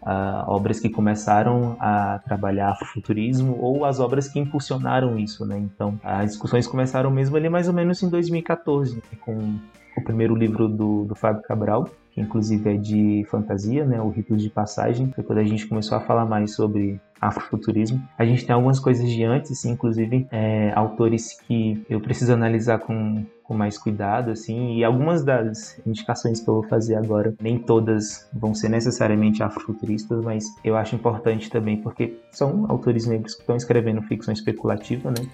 [0.47, 5.58] obras que começaram a trabalhar afrofuturismo ou as obras que impulsionaram isso, né?
[5.58, 9.01] Então, as discussões começaram mesmo ali mais ou menos em 2014, né?
[9.21, 9.56] com
[9.97, 14.41] o primeiro livro do, do Fábio Cabral, que inclusive é de fantasia, né, o Ritos
[14.41, 18.01] de Passagem, foi quando a gente começou a falar mais sobre afrofuturismo.
[18.17, 23.25] A gente tem algumas coisas de antes, inclusive é, autores que eu preciso analisar com,
[23.43, 28.30] com mais cuidado, assim, e algumas das indicações que eu vou fazer agora, nem todas
[28.34, 33.56] vão ser necessariamente afrofuturistas, mas eu acho importante também porque são autores negros que estão
[33.56, 35.27] escrevendo ficção especulativa, né?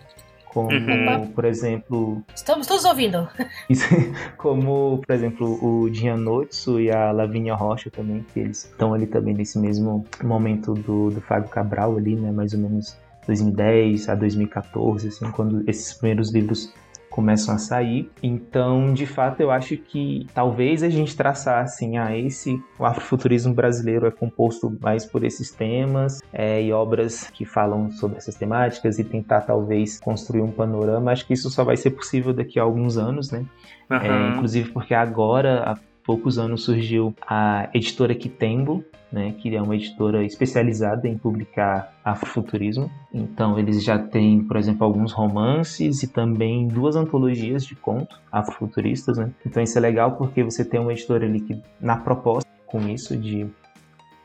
[0.54, 1.28] Como, uhum.
[1.34, 2.24] por exemplo...
[2.34, 3.28] Estamos todos ouvindo.
[4.38, 9.34] como, por exemplo, o Gianotsu e a Lavínia Rocha também, que eles estão ali também
[9.34, 15.08] nesse mesmo momento do, do Fábio Cabral ali, né, mais ou menos 2010 a 2014,
[15.08, 16.74] assim, quando esses primeiros livros
[17.13, 18.10] começam a sair.
[18.23, 23.54] Então, de fato, eu acho que talvez a gente traçar assim, ah, esse o afrofuturismo
[23.54, 28.97] brasileiro é composto mais por esses temas é, e obras que falam sobre essas temáticas
[28.97, 31.12] e tentar talvez construir um panorama.
[31.12, 33.45] Acho que isso só vai ser possível daqui a alguns anos, né?
[33.91, 33.97] Uhum.
[33.97, 39.76] É, inclusive porque agora, há poucos anos, surgiu a editora Kitembo, né, que é uma
[39.76, 42.89] editora especializada em publicar afrofuturismo.
[43.13, 49.18] Então, eles já têm, por exemplo, alguns romances e também duas antologias de contos afrofuturistas.
[49.20, 49.30] Né?
[49.46, 53.16] Então, isso é legal porque você tem uma editora ali que, na proposta com isso,
[53.16, 53.46] de,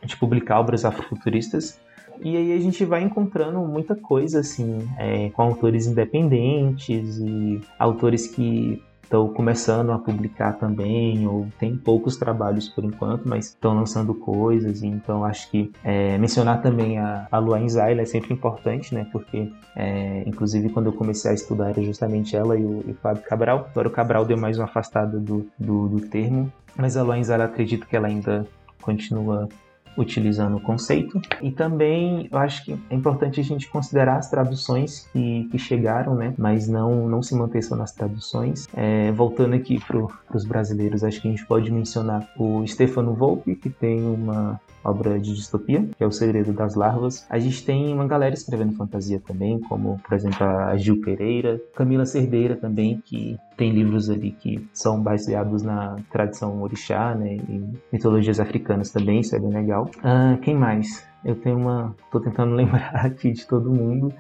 [0.03, 1.79] de publicar obras afrofuturistas,
[2.21, 8.27] e aí a gente vai encontrando muita coisa assim, é, com autores independentes e autores
[8.27, 14.15] que estão começando a publicar também, ou tem poucos trabalhos por enquanto, mas estão lançando
[14.15, 19.07] coisas, então acho que é, mencionar também a, a Luan Zayla é sempre importante, né,
[19.11, 22.95] porque é, inclusive quando eu comecei a estudar era justamente ela e o, e o
[22.97, 27.03] Fábio Cabral, agora o Cabral deu mais uma afastada do, do, do termo, mas a
[27.03, 28.47] Luan Zayla acredito que ela ainda
[28.83, 29.49] continua
[29.99, 31.21] utilizando o conceito.
[31.43, 36.15] E também eu acho que é importante a gente considerar as traduções que, que chegaram,
[36.15, 36.33] né?
[36.39, 38.69] Mas não, não se manter só nas traduções.
[38.75, 43.57] É, voltando aqui para os brasileiros, acho que a gente pode mencionar o Stefano Volpe,
[43.57, 47.27] que tem uma obra de distopia, que é O Segredo das Larvas.
[47.29, 52.07] A gente tem uma galera escrevendo fantasia também, como, por exemplo, a Gil Pereira, Camila
[52.07, 58.39] Cerdeira também, que tem livros ali que são baseados na tradição orixá, né, e mitologias
[58.39, 59.91] africanas também, isso é bem legal.
[60.03, 61.07] Ah, quem mais?
[61.25, 61.95] Eu tenho uma...
[62.11, 64.15] tô tentando lembrar aqui de todo mundo.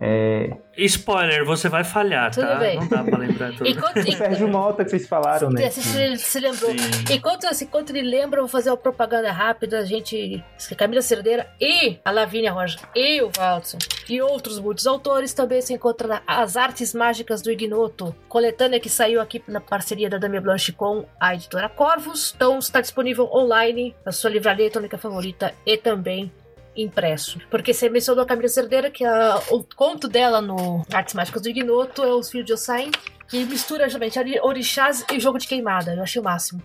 [0.00, 0.56] É...
[0.76, 2.54] Spoiler, você vai falhar, Tudo tá?
[2.54, 2.78] Bem.
[2.78, 3.66] Não dá pra lembrar tudo.
[3.68, 5.68] Enquanto, O Sérgio Mota que vocês falaram, né?
[5.70, 6.70] Se, se, se lembrou.
[6.70, 7.14] Sim.
[7.14, 9.80] Enquanto, assim, enquanto ele lembra, eu vou fazer uma propaganda rápida.
[9.80, 10.42] A gente.
[10.76, 13.78] Camila Cerdeira e a Lavínia Roja e o Waldson
[14.08, 18.88] e outros muitos autores também se encontram na As Artes Mágicas do Ignoto, coletânea que
[18.88, 22.32] saiu aqui na parceria da Dami Blanche com a editora Corvus.
[22.36, 26.32] Então está disponível online na sua livraria eletrônica favorita e também
[26.82, 27.38] impresso.
[27.50, 31.48] Porque você mencionou a Camila Cerdeira, que a- o conto dela no Artes Mágicas do
[31.48, 32.90] Ignoto é Os Filhos de Ossain,
[33.28, 35.94] que mistura justamente ori- orixás e jogo de queimada.
[35.94, 36.62] Eu achei o máximo.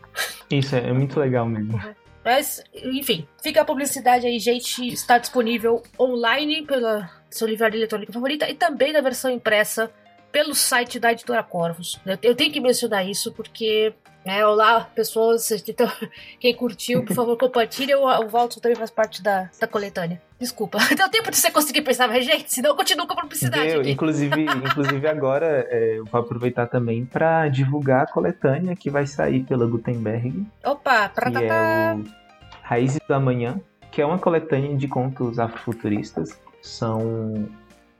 [0.49, 1.82] Isso, é muito legal mesmo.
[2.24, 4.88] Mas, enfim, fica a publicidade aí, gente.
[4.88, 9.91] Está disponível online pela sua livraria eletrônica favorita e também na versão impressa
[10.34, 12.02] pelo site da editora Corvus.
[12.22, 13.94] Eu tenho que mencionar isso porque.
[14.26, 15.52] É, olá, pessoas.
[15.68, 15.90] Então,
[16.40, 17.94] quem curtiu, por favor, compartilhe.
[17.94, 20.22] O, o Walter também faz parte da, da coletânea.
[20.40, 20.80] Desculpa.
[20.96, 23.92] Deu tempo de você conseguir pensar, mas, gente, senão eu continuo com a publicidade.
[23.92, 29.44] Inclusive, inclusive agora é, eu vou aproveitar também para divulgar a coletânea que vai sair
[29.44, 31.44] pela Gutenberg, Opa, que pratatá.
[31.44, 32.04] é o
[32.64, 33.60] Raízes da Manhã,
[33.92, 36.40] que é uma coletânea de contos afrofuturistas.
[36.62, 37.50] São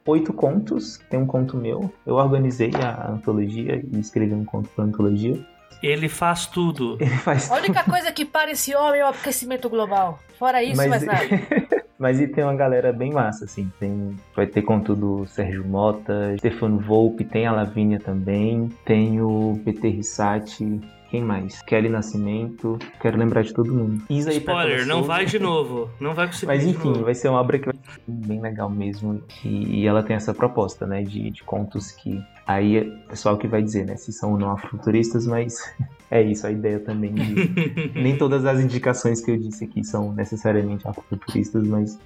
[0.06, 1.92] oito contos, tem um conto meu.
[2.06, 5.40] Eu organizei a antologia e escrevi um conto para antologia.
[5.82, 6.98] Ele faz tudo.
[7.02, 10.20] Ele faz A única coisa que para esse homem é o aquecimento global.
[10.40, 11.84] Fora isso, Mas- mais nada.
[12.00, 13.72] Mas e tem uma galera bem massa, assim.
[13.80, 19.58] Tem, vai ter conto do Sérgio Mota, Stefano Volpe, tem a Lavínia também, tem o
[19.64, 20.82] PT Rissati,
[21.14, 21.62] quem mais?
[21.62, 24.04] Kelly Nascimento, quero lembrar de todo mundo.
[24.10, 25.88] Isa e Pétala Spoiler, não vai de novo.
[26.00, 27.04] Não vai conseguir Mas de enfim, novo.
[27.04, 29.22] vai ser uma obra que vai ser bem legal mesmo.
[29.46, 31.04] E, e ela tem essa proposta, né?
[31.04, 32.20] De, de contos que.
[32.48, 33.96] Aí é o pessoal que vai dizer, né?
[33.96, 35.72] Se são ou não afrofuturistas, mas
[36.10, 37.92] é isso, a ideia também de.
[37.94, 42.00] Nem todas as indicações que eu disse aqui são necessariamente afrofuturistas, mas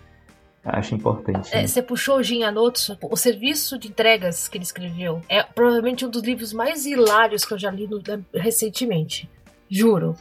[0.73, 1.49] acho importante.
[1.53, 1.67] É, né?
[1.67, 6.09] você puxou o Jin Anotsu, o serviço de entregas que ele escreveu é provavelmente um
[6.09, 8.01] dos livros mais hilários que eu já li no-
[8.33, 9.29] recentemente.
[9.69, 10.15] Juro.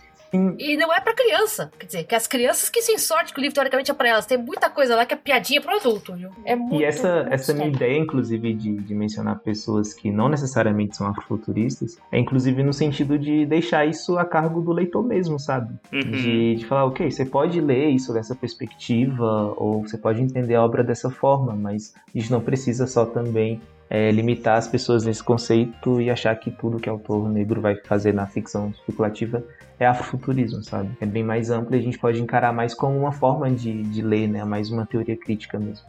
[0.59, 1.71] E não é pra criança.
[1.79, 4.27] Quer dizer, que as crianças que sem sorte que o livro teoricamente é pra elas.
[4.27, 6.31] Tem muita coisa lá que é piadinha pro adulto, viu?
[6.45, 6.81] É muito.
[6.81, 11.07] E essa, muito essa minha ideia, inclusive, de, de mencionar pessoas que não necessariamente são
[11.09, 15.75] afrofuturistas, é inclusive no sentido de deixar isso a cargo do leitor mesmo, sabe?
[15.93, 16.11] Uhum.
[16.11, 20.65] de, de falar, ok, você pode ler isso dessa perspectiva, ou você pode entender a
[20.65, 25.23] obra dessa forma, mas a gente não precisa só também é, limitar as pessoas nesse
[25.23, 29.43] conceito e achar que tudo que o autor negro vai fazer na ficção especulativa
[29.79, 30.97] é afrofuturismo, sabe?
[31.01, 34.03] É bem mais amplo e a gente pode encarar mais como uma forma de, de
[34.03, 34.45] ler, né?
[34.45, 35.85] Mais uma teoria crítica mesmo.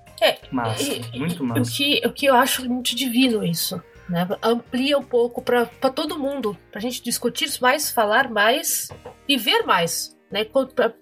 [0.51, 0.81] Massa,
[1.13, 1.71] E- muito O massa.
[1.71, 3.81] que, o que eu acho muito divino isso.
[4.09, 4.27] Né?
[4.41, 6.57] Amplia um pouco pra pra todo mundo.
[6.71, 8.87] Pra gente discutir mais, falar mais
[9.27, 10.17] e ver mais.
[10.31, 10.45] Né?
[10.45, 10.93] Quanto pra-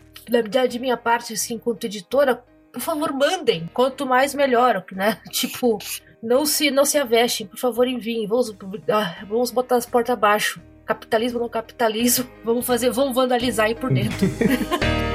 [0.49, 3.69] da- de minha parte, assim, enquanto editora, por favor, mandem.
[3.73, 4.83] Quanto mais, melhor.
[4.91, 5.17] Né?
[5.31, 5.77] Tipo,
[6.21, 7.45] não se, não se avestem.
[7.47, 8.27] Por favor, enviem.
[8.27, 8.53] Vamos,
[8.91, 10.59] ah, vamos botar as portas abaixo.
[10.85, 12.29] Capitalismo não capitalismo.
[12.43, 14.27] Vamos fazer, vamos vandalizar aí por dentro.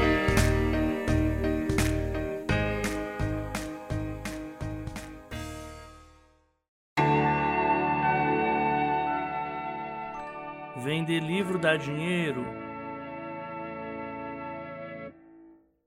[10.83, 12.43] Vender livro dá dinheiro?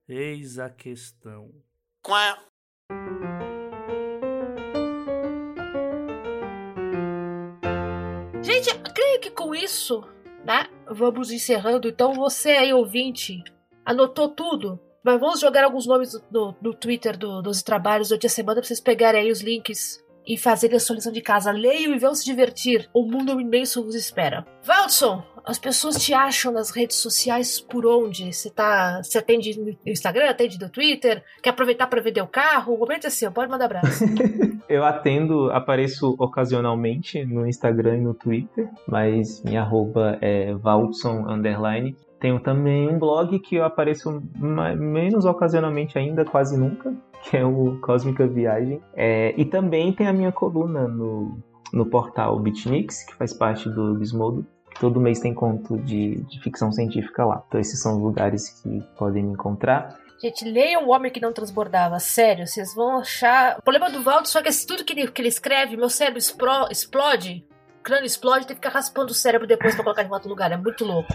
[0.07, 1.49] Eis a questão.
[2.03, 2.52] Quack.
[9.23, 10.03] Que com isso,
[10.45, 10.67] né?
[10.89, 11.87] Vamos encerrando.
[11.87, 13.43] Então, você aí, ouvinte,
[13.85, 14.79] anotou tudo.
[15.03, 18.67] Mas vamos jogar alguns nomes no, no Twitter do- dos trabalhos durante a semana pra
[18.67, 21.51] vocês pegarem aí os links e fazerem a sua lição de casa.
[21.51, 22.89] Leiam e vão se divertir.
[22.93, 24.45] O mundo imenso vos espera.
[24.63, 28.31] Valdson, as pessoas te acham nas redes sociais por onde?
[28.31, 29.01] Você tá.
[29.03, 31.23] Você atende no Instagram, atende no Twitter?
[31.41, 32.73] Quer aproveitar pra vender o carro?
[32.75, 34.05] O momento é seu, pode mandar abraço.
[34.69, 41.25] Eu atendo, apareço ocasionalmente no Instagram e no Twitter, mas minha arroba é Valdson.
[42.19, 46.93] Tenho também um blog que eu apareço ma- menos ocasionalmente ainda, quase nunca,
[47.23, 48.81] que é o Cósmica Viagem.
[48.93, 51.37] É, e também tem a minha coluna no,
[51.71, 54.45] no portal Bitnix, que faz parte do Gizmodo.
[54.79, 57.43] Todo mês tem conto de, de ficção científica lá.
[57.47, 59.97] Então esses são os lugares que podem me encontrar.
[60.21, 61.99] Gente, leiam O Homem que Não Transbordava.
[61.99, 63.57] Sério, vocês vão achar.
[63.59, 65.89] O problema do Valdo só é que esse- tudo que ele, que ele escreve, meu
[65.89, 66.19] cérebro
[66.71, 67.45] explode.
[67.83, 70.49] O crânio explode, tem que ficar raspando o cérebro depois pra colocar em outro lugar.
[70.53, 71.11] É muito louco.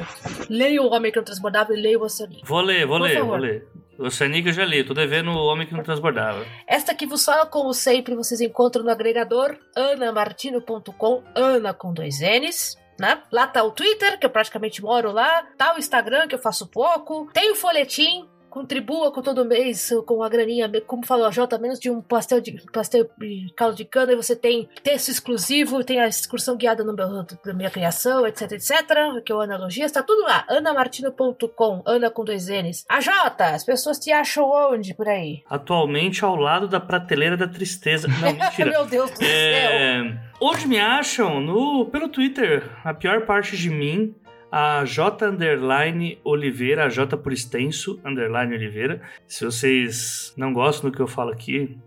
[0.51, 2.43] Leiam O Homem que Não Transbordava e leiam o Oceania.
[2.45, 3.29] Vou ler, vou Por ler, favor.
[3.29, 3.67] vou ler.
[3.99, 6.45] O Oceanic eu já li, tô devendo o Homem que não transbordava.
[6.67, 12.77] Esta que vos fala, como sempre, vocês encontram no agregador anamartino.com, Ana com dois N's.
[13.01, 13.19] Né?
[13.33, 15.45] Lá tá o Twitter, que eu praticamente moro lá.
[15.57, 17.31] Tá o Instagram, que eu faço pouco.
[17.33, 21.79] Tem o folhetim, contribua com todo mês com a graninha, como falou a Jota, menos
[21.79, 26.01] de um pastel de pastel de caldo de cana, e você tem texto exclusivo, tem
[26.01, 30.03] a excursão guiada no meu, da minha criação, etc, etc, que é o analogia, está
[30.03, 32.85] tudo lá, anamartino.com, Ana com dois N's.
[32.89, 35.43] A Jota, as pessoas te acham onde por aí?
[35.49, 38.09] Atualmente ao lado da prateleira da tristeza.
[38.21, 38.71] Não, mentira.
[38.71, 40.19] meu Deus do É, céu.
[40.41, 41.41] Onde me acham?
[41.41, 42.69] No, pelo Twitter.
[42.85, 44.15] A pior parte de mim,
[44.51, 49.01] a J underline Oliveira, a J por extenso, underline Oliveira.
[49.27, 51.79] Se vocês não gostam do que eu falo aqui,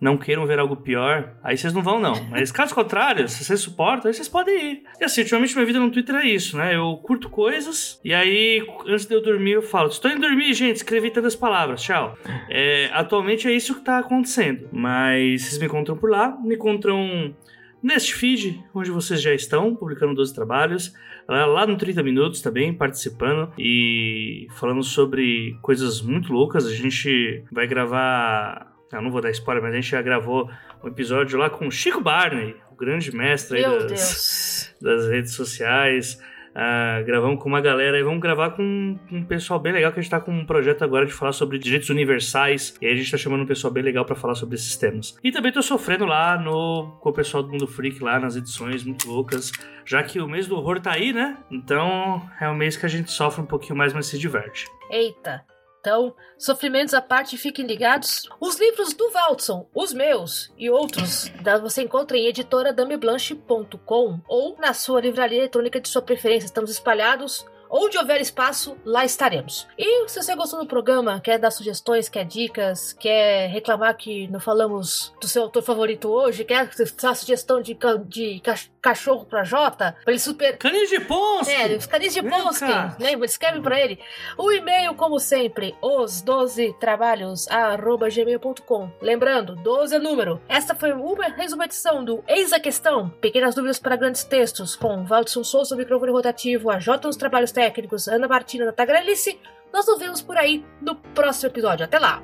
[0.00, 2.14] não queiram ver algo pior, aí vocês não vão, não.
[2.28, 4.82] Mas caso contrário, se vocês suportam, aí vocês podem ir.
[5.00, 6.76] E assim, ultimamente minha vida no Twitter é isso, né?
[6.76, 10.76] Eu curto coisas, e aí, antes de eu dormir, eu falo: Estou indo dormir, gente,
[10.76, 12.16] escrevi tantas palavras, tchau.
[12.50, 14.68] É, atualmente é isso que tá acontecendo.
[14.70, 17.34] Mas vocês me encontram por lá, me encontram
[17.82, 20.92] neste feed, onde vocês já estão, publicando 12 trabalhos.
[21.28, 26.66] Lá lá no 30 Minutos também, participando e falando sobre coisas muito loucas.
[26.66, 28.72] A gente vai gravar.
[28.92, 30.48] Eu não vou dar spoiler, mas a gente já gravou
[30.82, 36.20] um episódio lá com o Chico Barney, o grande mestre das, das redes sociais.
[36.58, 40.02] Ah, gravamos com uma galera e vamos gravar com um, pessoal bem legal que a
[40.02, 43.10] gente tá com um projeto agora de falar sobre direitos universais e aí a gente
[43.10, 45.18] tá chamando um pessoal bem legal pra falar sobre esses temas.
[45.22, 48.84] E também tô sofrendo lá no com o pessoal do Mundo Freak lá nas edições
[48.84, 49.52] muito loucas,
[49.84, 51.36] já que o mês do horror tá aí, né?
[51.50, 54.64] Então é um mês que a gente sofre um pouquinho mais, mas se diverte.
[54.90, 55.44] Eita.
[55.86, 58.28] Então, sofrimentos à parte, fiquem ligados.
[58.40, 61.30] Os livros do Valdson, os meus e outros,
[61.62, 66.46] você encontra em editoradameblanche.com ou na sua livraria eletrônica de sua preferência.
[66.46, 67.46] Estamos espalhados.
[67.70, 69.66] Onde houver espaço, lá estaremos.
[69.78, 74.40] E se você gostou do programa, quer dar sugestões, quer dicas, quer reclamar que não
[74.40, 76.68] falamos do seu autor favorito hoje, quer
[77.02, 81.48] dar sugestão de, de cach- cachorro pra Jota, pra ele super Caninhos de Pons!
[81.48, 82.96] é, os carinhos de cá.
[83.00, 83.26] Lembra?
[83.26, 83.98] Escreve pra ele.
[84.38, 88.90] O e-mail, como sempre, os 12 trabalhos, arroba gmail.com.
[89.02, 90.40] Lembrando, 12 é número.
[90.48, 93.08] Esta foi uma resuma edição do Eis a Questão.
[93.20, 97.52] Pequenas dúvidas para grandes textos, com Valdson Souza, o microfone rotativo, a J nos trabalhos
[97.52, 97.65] técnicos,
[98.12, 99.38] Ana Martina na Tagralice.
[99.72, 101.84] Nós nos vemos por aí no próximo episódio.
[101.84, 102.22] Até lá!